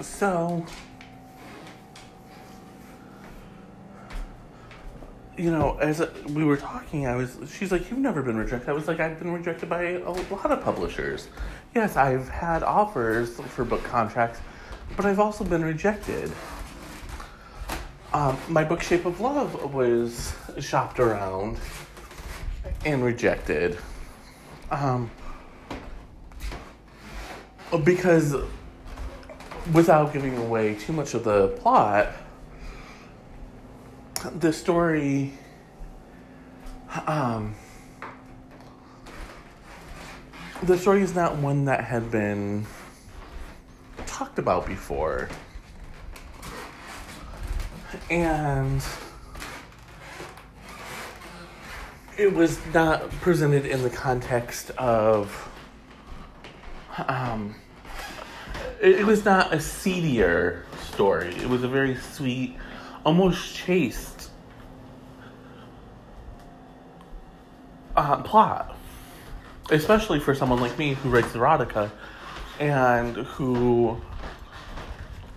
[0.00, 0.66] So,
[5.36, 8.68] you know, as we were talking, I was, she's like, You've never been rejected.
[8.68, 11.28] I was like, I've been rejected by a lot of publishers.
[11.74, 14.40] Yes, I've had offers for book contracts,
[14.96, 16.30] but I've also been rejected.
[18.12, 21.58] Um, my book, Shape of Love, was shopped around
[22.84, 23.76] and rejected.
[24.70, 25.10] Um,
[27.82, 28.36] because
[29.72, 32.12] without giving away too much of the plot,
[34.32, 35.32] the story
[37.06, 37.54] um,
[40.62, 42.66] the story is not one that had been
[44.06, 45.28] talked about before.
[48.10, 48.82] And
[52.16, 55.48] it was not presented in the context of
[57.08, 57.54] um,
[58.80, 61.34] it, it was not a seedier story.
[61.36, 62.56] It was a very sweet,
[63.04, 64.13] almost chaste
[67.96, 68.76] uh, plot,
[69.70, 71.90] especially for someone like me who writes erotica
[72.60, 74.00] and who,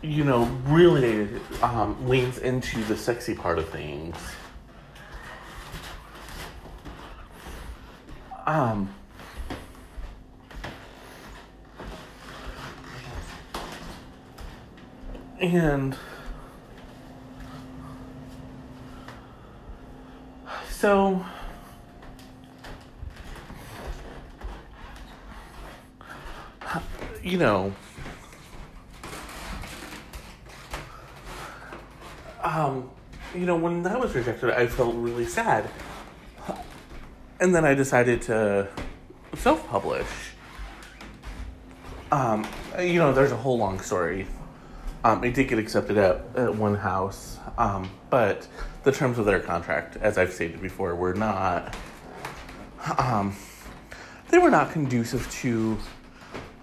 [0.01, 1.29] you know, really
[1.61, 4.15] um, leans into the sexy part of things.
[8.45, 8.93] Um,
[15.39, 15.97] and
[20.69, 21.25] so
[27.23, 27.73] you know.
[32.43, 32.89] Um
[33.35, 35.69] you know when that was rejected i felt really sad.
[37.39, 38.67] And then i decided to
[39.35, 40.07] self-publish.
[42.11, 42.47] Um
[42.79, 44.27] you know there's a whole long story.
[45.03, 48.47] Um, it did get accepted at, at one house, um, but
[48.83, 51.75] the terms of their contract, as I've stated before, were not.
[52.97, 53.35] Um,
[54.29, 55.77] they were not conducive to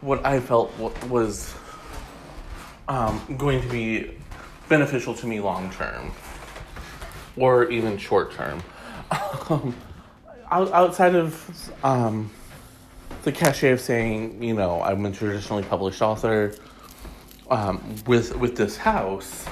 [0.05, 0.71] what I felt
[1.09, 1.55] was
[2.89, 4.11] um, going to be
[4.69, 6.13] beneficial to me long term,
[7.37, 8.63] or even short term.
[9.51, 9.75] Um,
[10.51, 12.31] outside of um,
[13.23, 16.55] the cachet of saying, you know, I'm a traditionally published author
[17.51, 19.47] um, with with this house,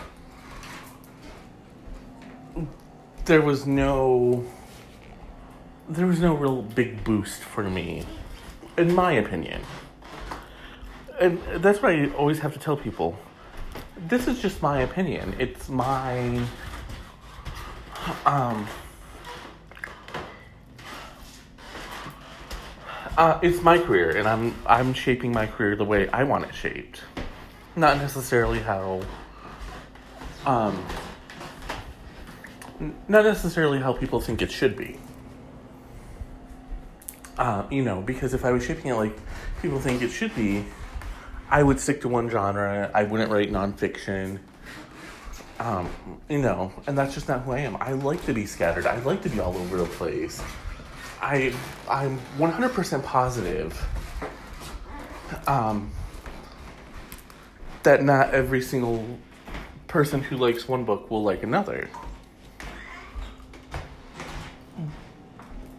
[3.25, 4.45] there was no
[5.89, 8.05] there was no real big boost for me,
[8.79, 9.63] in my opinion.
[11.23, 13.17] And that's why I always have to tell people,
[14.09, 15.37] this is just my opinion.
[15.39, 16.45] It's my
[18.27, 18.67] um
[23.17, 26.57] uh, it's my career and I'm I'm shaping my career the way I want it
[26.57, 27.03] shaped.
[27.77, 29.03] Not necessarily how
[30.45, 30.85] um
[33.07, 34.99] not necessarily how people think it should be.
[37.39, 39.17] Uh, you know because if i was shaping it like
[39.63, 40.65] people think it should be
[41.51, 42.91] i would stick to one genre.
[42.95, 44.39] I wouldn't write nonfiction.
[45.61, 45.89] Um,
[46.29, 47.77] you know and that's just not who i am.
[47.81, 48.87] I like to be scattered.
[48.87, 50.43] I like to be all over the place.
[51.21, 51.55] I
[51.89, 53.81] i'm 100% positive
[55.47, 55.91] um,
[57.83, 59.05] that not every single
[59.89, 61.89] person who likes one book will like another.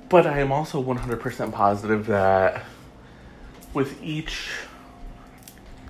[0.09, 2.63] But I am also 100% positive that
[3.73, 4.49] with each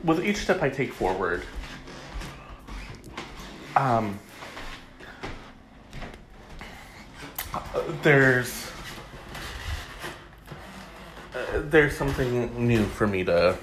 [0.04, 1.44] with each step I take forward,
[3.76, 4.20] um,
[8.02, 8.72] there's
[11.34, 13.58] uh, there's something new for me to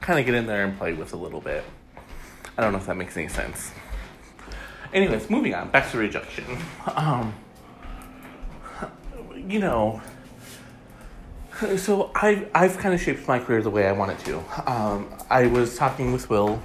[0.00, 1.64] kind of get in there and play with a little bit.
[2.56, 3.72] I don't know if that makes any sense.
[4.92, 6.44] Anyways, moving on, back to rejection.
[6.94, 7.34] Um,
[9.34, 10.00] you know,
[11.76, 14.42] so I've, I've kind of shaped my career the way I wanted to.
[14.70, 16.62] Um, I was talking with Will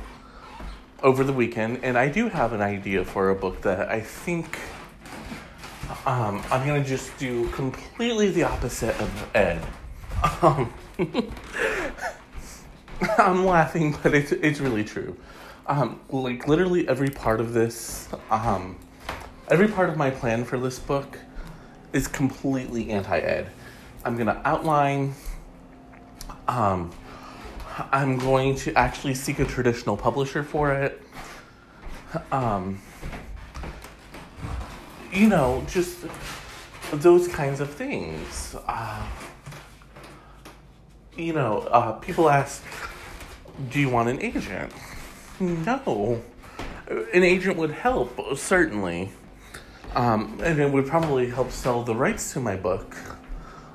[1.01, 4.59] over the weekend, and I do have an idea for a book that I think
[6.05, 9.65] um, I'm gonna just do completely the opposite of Ed.
[10.41, 10.73] Um,
[13.17, 15.15] I'm laughing, but it's it's really true.
[15.67, 18.77] Um, like literally every part of this, um,
[19.47, 21.17] every part of my plan for this book
[21.93, 23.49] is completely anti-ed.
[24.03, 25.13] I'm gonna outline.
[26.47, 26.91] Um,
[27.91, 31.01] I'm going to actually seek a traditional publisher for it.
[32.31, 32.81] Um,
[35.11, 36.05] you know, just
[36.91, 38.55] those kinds of things.
[38.67, 39.05] Uh,
[41.15, 42.63] you know, uh, people ask,
[43.69, 44.71] do you want an agent?
[45.39, 46.21] No.
[47.13, 49.11] An agent would help, certainly.
[49.95, 52.95] Um, and it would probably help sell the rights to my book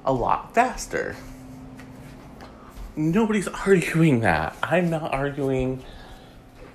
[0.05, 1.17] a lot faster.
[2.97, 4.57] Nobody's arguing that.
[4.63, 5.83] I'm not arguing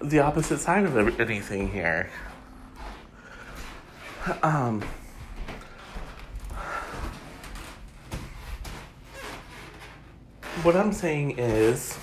[0.02, 2.10] the opposite side of anything here.
[4.44, 4.82] Um,
[10.64, 11.98] what I'm saying is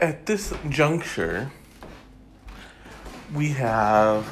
[0.00, 1.50] at this juncture,
[3.32, 4.26] we have.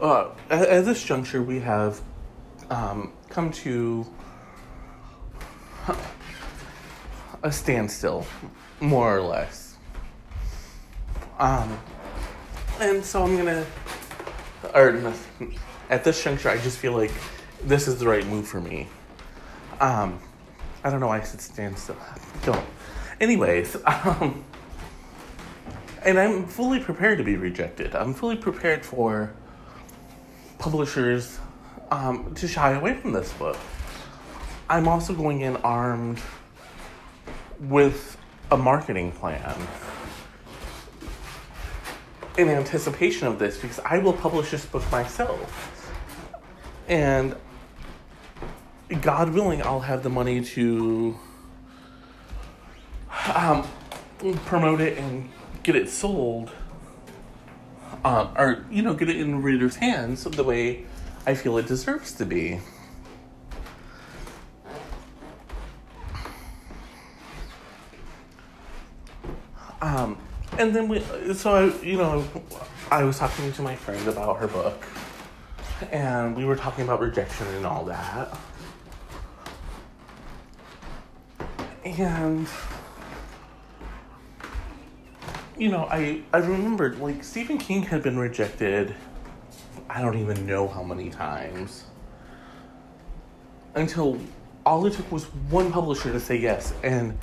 [0.00, 2.00] Uh, at, at this juncture, we have
[2.70, 4.06] um, come to
[7.42, 8.24] a standstill,
[8.80, 9.76] more or less.
[11.38, 11.78] Um,
[12.80, 13.66] and so I'm gonna,
[14.74, 15.12] or
[15.90, 17.12] at this juncture, I just feel like
[17.64, 18.86] this is the right move for me.
[19.80, 20.20] Um,
[20.84, 21.96] I don't know why I said standstill.
[22.44, 22.64] Don't.
[23.20, 24.44] Anyways, um,
[26.04, 27.96] and I'm fully prepared to be rejected.
[27.96, 29.32] I'm fully prepared for
[30.58, 31.38] publishers
[31.90, 33.56] um, to shy away from this book.
[34.68, 36.20] I'm also going in armed
[37.60, 38.16] with
[38.50, 39.56] a marketing plan
[42.36, 45.74] in anticipation of this because I will publish this book myself.
[46.86, 47.34] And
[49.02, 51.18] God willing, I'll have the money to
[53.34, 53.66] um,
[54.46, 55.30] promote it and
[55.62, 56.50] get it sold.
[58.04, 60.84] Um, or, you know, get it in readers' hands the way
[61.26, 62.60] I feel it deserves to be.
[69.80, 70.16] Um,
[70.58, 71.00] and then we,
[71.34, 72.24] so I, you know,
[72.90, 74.82] I was talking to my friend about her book,
[75.92, 78.36] and we were talking about rejection and all that.
[81.84, 82.48] And
[85.58, 88.94] you know, I I remembered like Stephen King had been rejected
[89.90, 91.84] I don't even know how many times.
[93.74, 94.18] Until
[94.66, 97.16] all it took was one publisher to say yes, and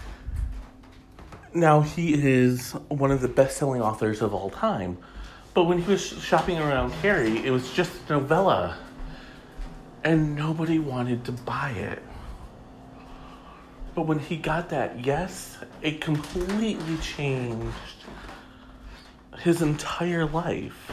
[1.53, 4.97] now he is one of the best selling authors of all time.
[5.53, 8.77] But when he was shopping around Carrie, it was just a novella,
[10.03, 12.01] and nobody wanted to buy it.
[13.95, 17.73] But when he got that yes, it completely changed
[19.39, 20.91] his entire life.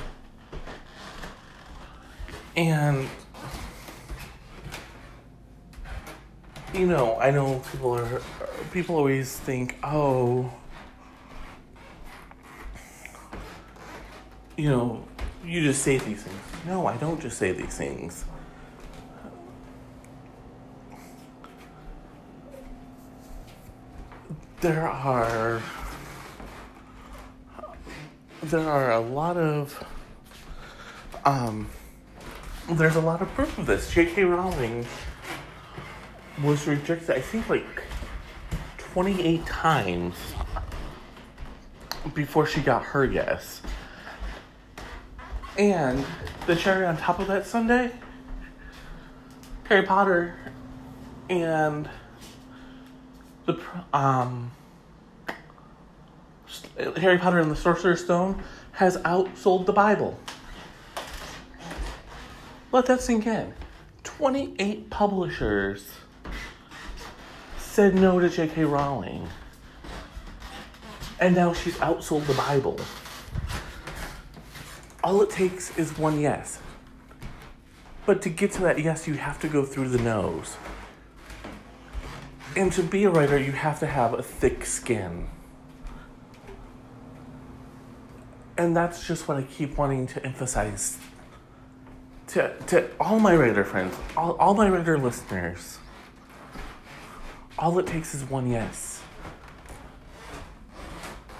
[2.54, 3.08] And
[6.72, 8.22] you know, I know people are
[8.70, 10.52] people always think, "Oh,
[14.56, 15.04] you know,
[15.44, 18.24] you just say these things." No, I don't just say these things.
[24.62, 25.60] There are
[28.44, 29.84] there are a lot of
[31.24, 31.68] um
[32.70, 33.92] there's a lot of proof of this.
[33.92, 34.22] J.K.
[34.22, 34.86] Rowling
[36.44, 37.82] was rejected, I think, like
[38.78, 40.14] 28 times
[42.14, 43.62] before she got her yes.
[45.58, 46.04] And
[46.46, 47.90] the cherry on top of that sundae,
[49.64, 50.36] Harry Potter
[51.28, 51.90] and
[53.46, 53.60] the
[53.92, 54.50] um
[56.96, 60.18] Harry Potter and the Sorcerer's Stone has outsold the Bible.
[62.72, 63.52] Let that sink in.
[64.04, 65.90] 28 publishers
[67.58, 68.64] said no to J.K.
[68.64, 69.28] Rowling.
[71.20, 72.78] And now she's outsold the Bible.
[75.04, 76.60] All it takes is one yes.
[78.06, 80.56] But to get to that yes, you have to go through the no's.
[82.54, 85.28] And to be a writer, you have to have a thick skin.
[88.58, 90.98] And that's just what I keep wanting to emphasize
[92.32, 95.78] to, to all my writer friends, all, all my writer listeners,
[97.58, 99.02] all it takes is one yes.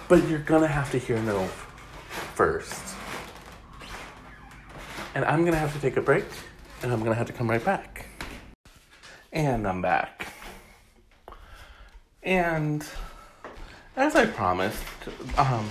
[0.09, 1.47] But you're gonna have to hear no
[2.35, 2.95] first.
[5.15, 6.27] And I'm gonna have to take a break,
[6.83, 8.07] and I'm gonna have to come right back.
[9.33, 10.22] And I'm back.
[12.23, 12.87] And
[13.97, 14.85] as I promised,
[15.37, 15.69] um,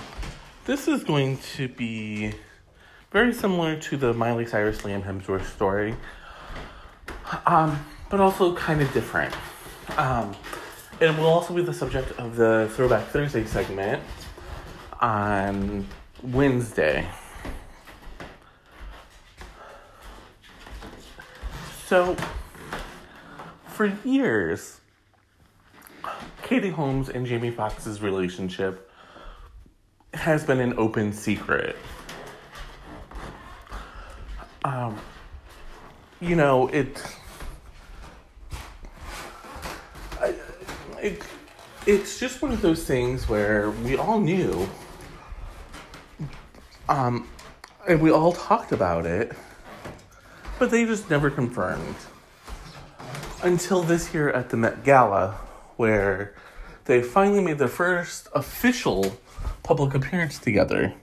[0.66, 2.34] this is going to be
[3.10, 5.94] very similar to the Miley Cyrus Liam Hemsworth story,
[7.46, 9.34] um, but also kind of different.
[9.96, 10.36] Um,
[11.00, 14.02] it will also be the subject of the Throwback Thursday segment
[15.00, 15.86] on
[16.22, 17.08] Wednesday.
[21.86, 22.14] So,
[23.68, 24.81] for years,
[26.42, 28.90] Katie Holmes and Jamie Foxx's relationship
[30.14, 31.76] has been an open secret.
[34.64, 34.98] Um,
[36.20, 37.02] you know, it,
[41.00, 41.22] it,
[41.86, 44.68] it's just one of those things where we all knew,
[46.88, 47.28] um,
[47.88, 49.32] and we all talked about it,
[50.58, 51.96] but they just never confirmed
[53.42, 55.36] until this year at the Met Gala,
[55.82, 56.32] where
[56.84, 59.18] they finally made their first official
[59.64, 60.94] public appearance together.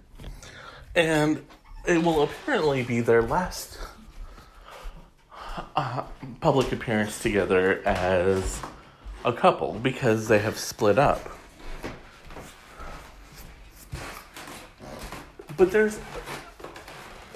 [0.95, 1.45] And
[1.85, 3.77] it will apparently be their last
[5.75, 6.03] uh,
[6.39, 8.61] public appearance together as
[9.25, 11.29] a couple because they have split up.
[15.57, 15.99] But there's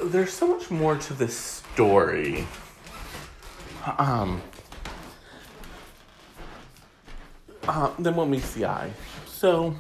[0.01, 2.47] there's so much more to this story.
[3.97, 4.41] Um
[7.67, 8.91] uh, than what meets the eye.
[9.27, 9.75] So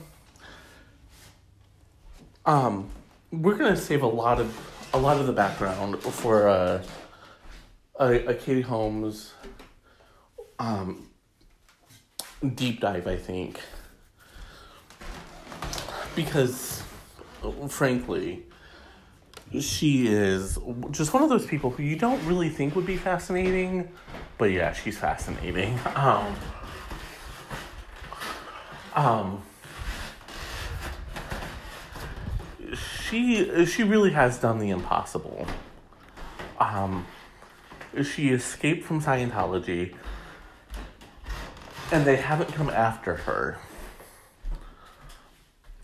[2.45, 2.89] um
[3.31, 4.55] we're gonna save a lot of
[4.93, 6.83] a lot of the background for uh,
[7.99, 9.33] a, a Katie Holmes
[10.59, 11.09] um,
[12.55, 13.59] deep dive, I think,
[16.15, 16.83] because
[17.69, 18.43] frankly,
[19.59, 20.59] she is
[20.91, 23.89] just one of those people who you don't really think would be fascinating,
[24.37, 25.79] but yeah, she's fascinating.
[25.95, 26.35] Um,
[28.95, 29.41] um,
[32.75, 35.47] she she really has done the impossible.
[36.59, 37.05] Um,
[38.03, 39.95] she escaped from Scientology,
[41.91, 43.57] and they haven't come after her,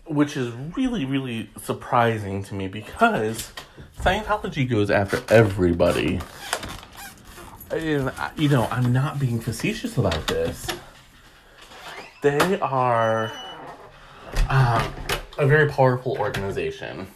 [0.06, 3.52] which is really really surprising to me because
[3.98, 6.20] Scientology goes after everybody.
[7.70, 10.66] And you know, I'm not being facetious about this.
[12.22, 13.32] They are.
[14.48, 14.92] Um,
[15.40, 17.06] a very powerful organization.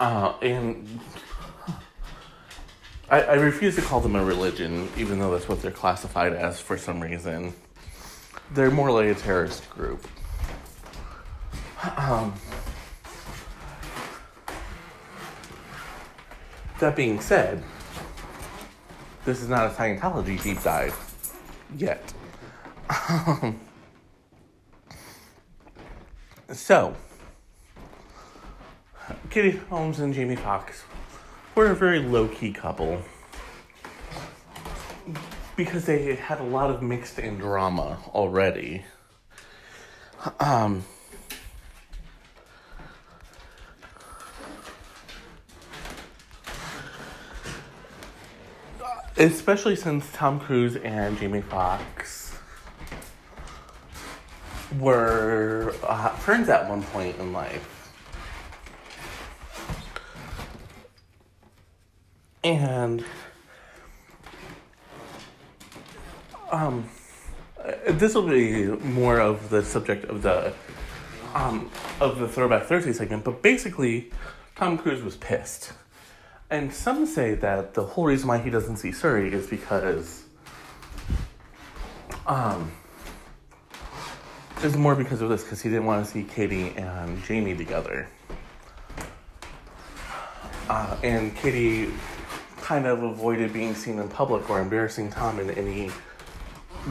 [0.00, 1.00] Uh, and
[3.08, 6.60] I, I refuse to call them a religion, even though that's what they're classified as
[6.60, 7.54] for some reason.
[8.52, 10.04] They're more like a terrorist group.
[11.96, 12.34] Um,
[16.80, 17.62] that being said,
[19.24, 20.96] this is not a Scientology deep dive
[21.76, 22.12] yet.
[26.52, 26.94] So,
[29.30, 30.84] Katie Holmes and Jamie Foxx
[31.56, 33.02] were a very low key couple
[35.56, 38.84] because they had a lot of mixed in drama already.
[40.38, 40.84] Um,
[49.16, 52.25] especially since Tom Cruise and Jamie Foxx
[54.78, 57.72] were uh, friends at one point in life.
[62.44, 63.04] And
[66.50, 66.88] um,
[67.88, 70.52] this will be more of the subject of the
[71.34, 71.70] um,
[72.00, 74.10] of the Throwback Thursday segment, but basically,
[74.54, 75.72] Tom Cruise was pissed.
[76.48, 80.22] And some say that the whole reason why he doesn't see Suri is because
[82.26, 82.72] um,
[84.62, 88.08] it's more because of this, because he didn't want to see Katie and Jamie together.
[90.68, 91.90] Uh, and Katie
[92.60, 95.90] kind of avoided being seen in public or embarrassing Tom in any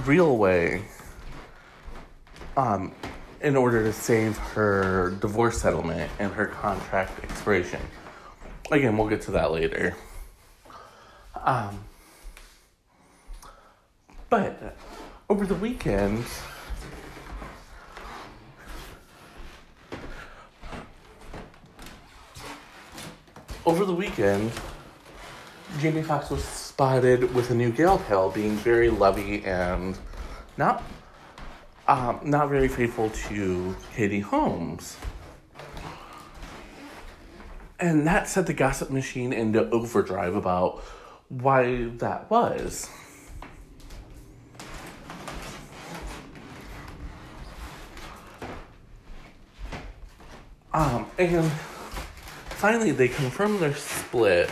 [0.05, 0.84] real way
[2.55, 2.93] um,
[3.41, 7.82] in order to save her divorce settlement and her contract expiration.
[8.72, 9.95] Again, we'll get to that later.
[11.43, 11.84] Um,
[14.30, 14.76] but
[15.30, 16.24] over the weekend,
[23.66, 24.51] Over the weekend,
[25.80, 29.97] Jamie Foxx was spotted with a new gal pal being very lovey and
[30.55, 30.84] not
[31.88, 34.97] um, not very faithful to Katie Holmes.
[37.80, 40.84] And that set the gossip machine into overdrive about
[41.30, 42.88] why that was.
[50.72, 51.51] Um, and
[52.56, 54.49] finally they confirm their split.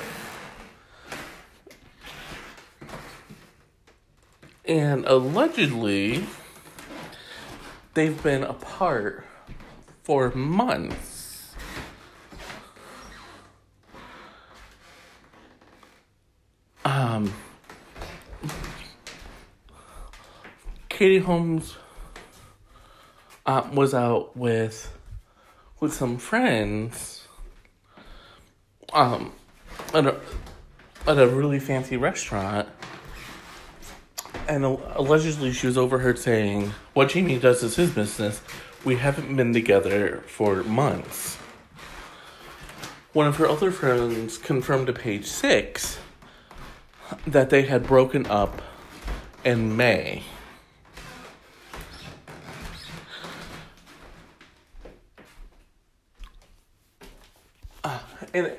[4.65, 6.25] And allegedly,
[7.93, 9.25] they've been apart
[10.03, 11.53] for months.
[16.85, 17.33] Um,
[20.89, 21.75] Katie Holmes
[23.45, 24.97] uh, was out with
[25.79, 27.22] with some friends
[28.93, 29.33] um,
[29.93, 30.19] at a
[31.07, 32.69] at a really fancy restaurant,
[34.47, 38.41] and allegedly she was overheard saying, "What Jamie does is his business.
[38.85, 41.37] We haven't been together for months."
[43.13, 45.99] One of her other friends confirmed to Page Six
[47.27, 48.61] that they had broken up
[49.43, 50.23] in May.
[57.83, 57.99] Uh,
[58.33, 58.51] and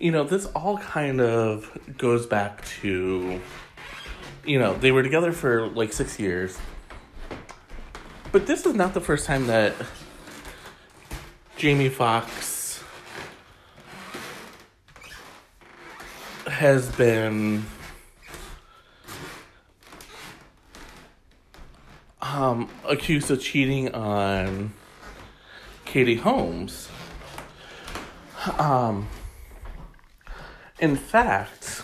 [0.00, 3.40] you know, this all kind of goes back to
[4.44, 6.58] you know, they were together for like 6 years.
[8.32, 9.74] But this is not the first time that
[11.56, 12.82] Jamie Foxx
[16.46, 17.64] has been
[22.22, 24.72] um, accused of cheating on
[25.84, 26.88] Katie Holmes.
[28.58, 29.08] Um,
[30.80, 31.82] in fact,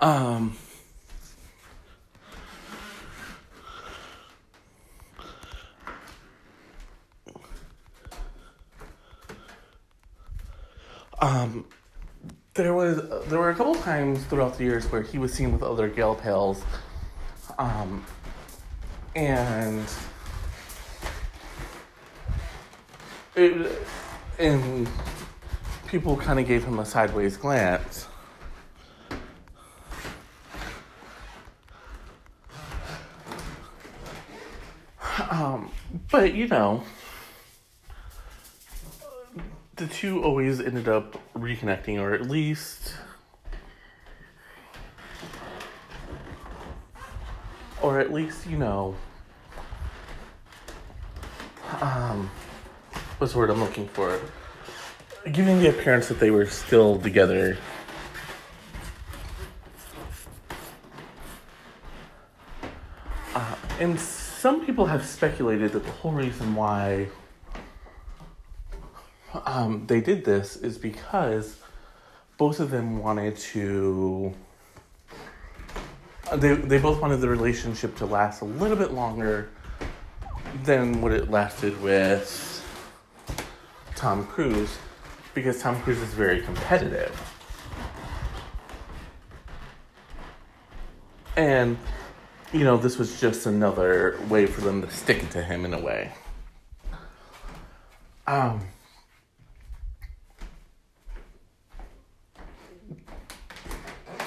[0.00, 0.56] um,
[11.20, 11.64] um,
[12.54, 12.96] there was
[13.28, 16.16] there were a couple times throughout the years where he was seen with other gal
[16.16, 16.64] pals,
[17.56, 18.04] um,
[19.14, 19.86] and
[23.36, 23.78] it,
[24.40, 24.88] and
[25.88, 28.06] people kind of gave him a sideways glance.
[35.30, 35.70] Um,
[36.10, 36.82] but you know,
[39.76, 42.94] the two always ended up reconnecting, or at least,
[47.82, 48.94] or at least you know,
[51.80, 52.30] um,
[53.18, 54.20] what's the word I'm looking for?
[55.24, 57.58] Giving the appearance that they were still together.
[63.34, 67.08] Uh, and some people have speculated that the whole reason why
[69.44, 71.56] um, they did this is because
[72.36, 74.32] both of them wanted to.
[76.36, 79.50] They, they both wanted the relationship to last a little bit longer
[80.62, 82.64] than what it lasted with
[83.96, 84.78] Tom Cruise
[85.38, 87.14] because Tom Cruise is very competitive.
[91.36, 91.78] And,
[92.52, 95.72] you know, this was just another way for them to stick it to him in
[95.72, 96.12] a way.
[98.26, 98.60] Um,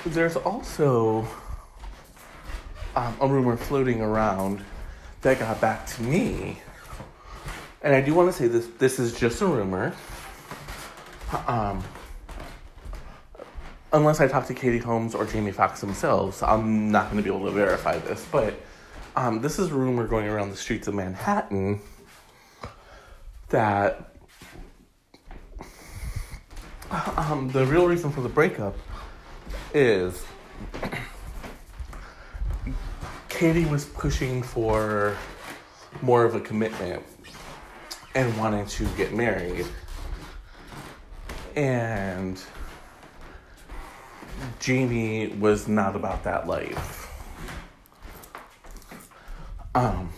[0.06, 1.28] there's also
[2.96, 4.64] um, a rumor floating around
[5.22, 6.58] that got back to me.
[7.84, 9.94] And I do want to say this this is just a rumor.
[11.48, 11.84] Um,
[13.94, 17.36] unless I talk to Katie Holmes or Jamie Foxx themselves, I'm not going to be
[17.36, 18.26] able to verify this.
[18.32, 18.56] But
[19.16, 21.82] um, this is rumor going around the streets of Manhattan
[23.50, 24.14] that
[27.18, 28.76] um, the real reason for the breakup
[29.74, 30.24] is
[33.30, 35.18] Katie was pushing for
[36.02, 37.04] more of a commitment
[38.16, 39.66] and wanting to get married.
[41.56, 42.42] And
[44.60, 47.10] Jamie was not about that life.
[49.74, 50.12] Um,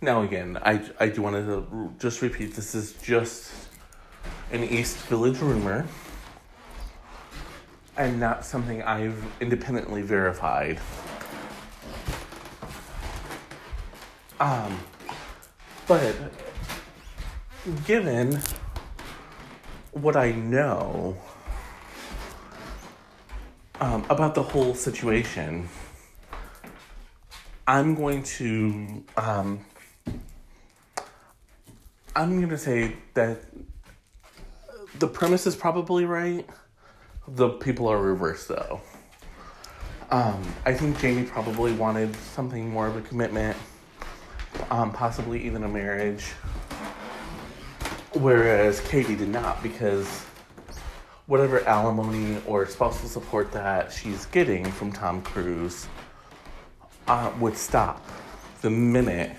[0.00, 3.52] now again, I, I do want to just repeat this is just
[4.52, 5.86] an East Village rumor
[7.96, 10.80] and not something I've independently verified.
[14.38, 14.78] Um,
[15.86, 16.14] but
[17.86, 18.40] given
[19.96, 21.16] what I know
[23.80, 25.68] um, about the whole situation,
[27.66, 29.64] I'm going to um,
[32.14, 33.38] I'm going to say that
[34.98, 36.46] the premise is probably right
[37.28, 38.80] the people are reversed though.
[40.10, 43.56] Um, I think Jamie probably wanted something more of a commitment,
[44.70, 46.26] um, possibly even a marriage,
[48.18, 50.06] whereas Katie did not because
[51.26, 55.86] whatever alimony or spousal support that she's getting from Tom Cruise
[57.08, 58.04] uh, would stop
[58.62, 59.32] the minute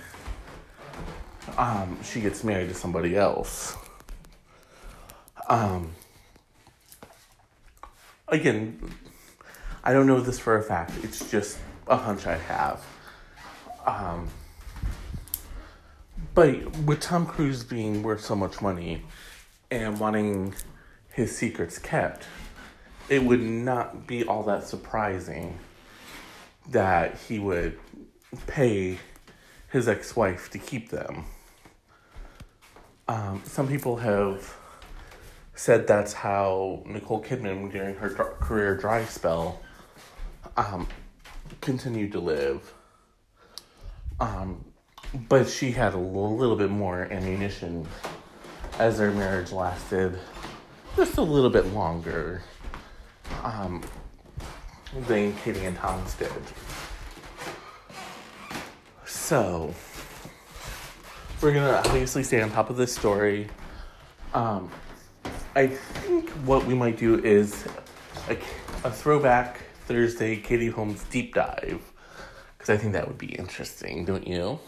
[1.58, 3.76] um, she gets married to somebody else.
[5.50, 5.92] Um,
[8.28, 8.80] again,
[9.84, 10.92] I don't know this for a fact.
[11.04, 11.58] It's just
[11.88, 12.86] a hunch I have.
[13.86, 14.28] Um,
[16.38, 19.02] but with Tom Cruise being worth so much money
[19.72, 20.54] and wanting
[21.12, 22.28] his secrets kept,
[23.10, 25.58] it would not be all that surprising
[26.70, 27.80] that he would
[28.46, 29.00] pay
[29.72, 31.26] his ex wife to keep them.
[33.08, 34.56] Um, some people have
[35.56, 39.60] said that's how Nicole Kidman, during her dr- career dry spell,
[40.56, 40.88] um,
[41.62, 42.76] continued to live.
[44.20, 44.67] Um,
[45.30, 47.88] but she had a little bit more ammunition
[48.80, 50.18] as their marriage lasted
[50.96, 52.42] just a little bit longer
[53.44, 53.84] um,
[55.08, 56.32] than Katie and Thomas did.
[59.06, 59.74] So,
[61.42, 63.48] we're gonna obviously stay on top of this story.
[64.34, 64.72] Um,
[65.56, 67.66] I think what we might do is
[68.30, 68.38] a,
[68.84, 71.82] a throwback Thursday Katie Holmes deep dive
[72.58, 74.60] because I think that would be interesting, don't you?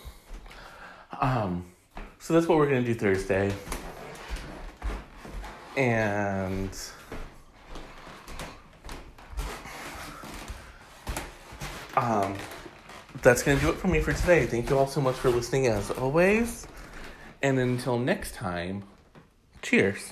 [1.20, 1.66] Um,
[2.20, 3.54] so that's what we're gonna do Thursday,
[5.76, 6.70] and
[11.98, 12.36] um,
[13.22, 14.46] that's gonna do it for me for today.
[14.46, 16.68] Thank you all so much for listening as always,
[17.42, 18.84] and until next time,
[19.62, 20.12] cheers.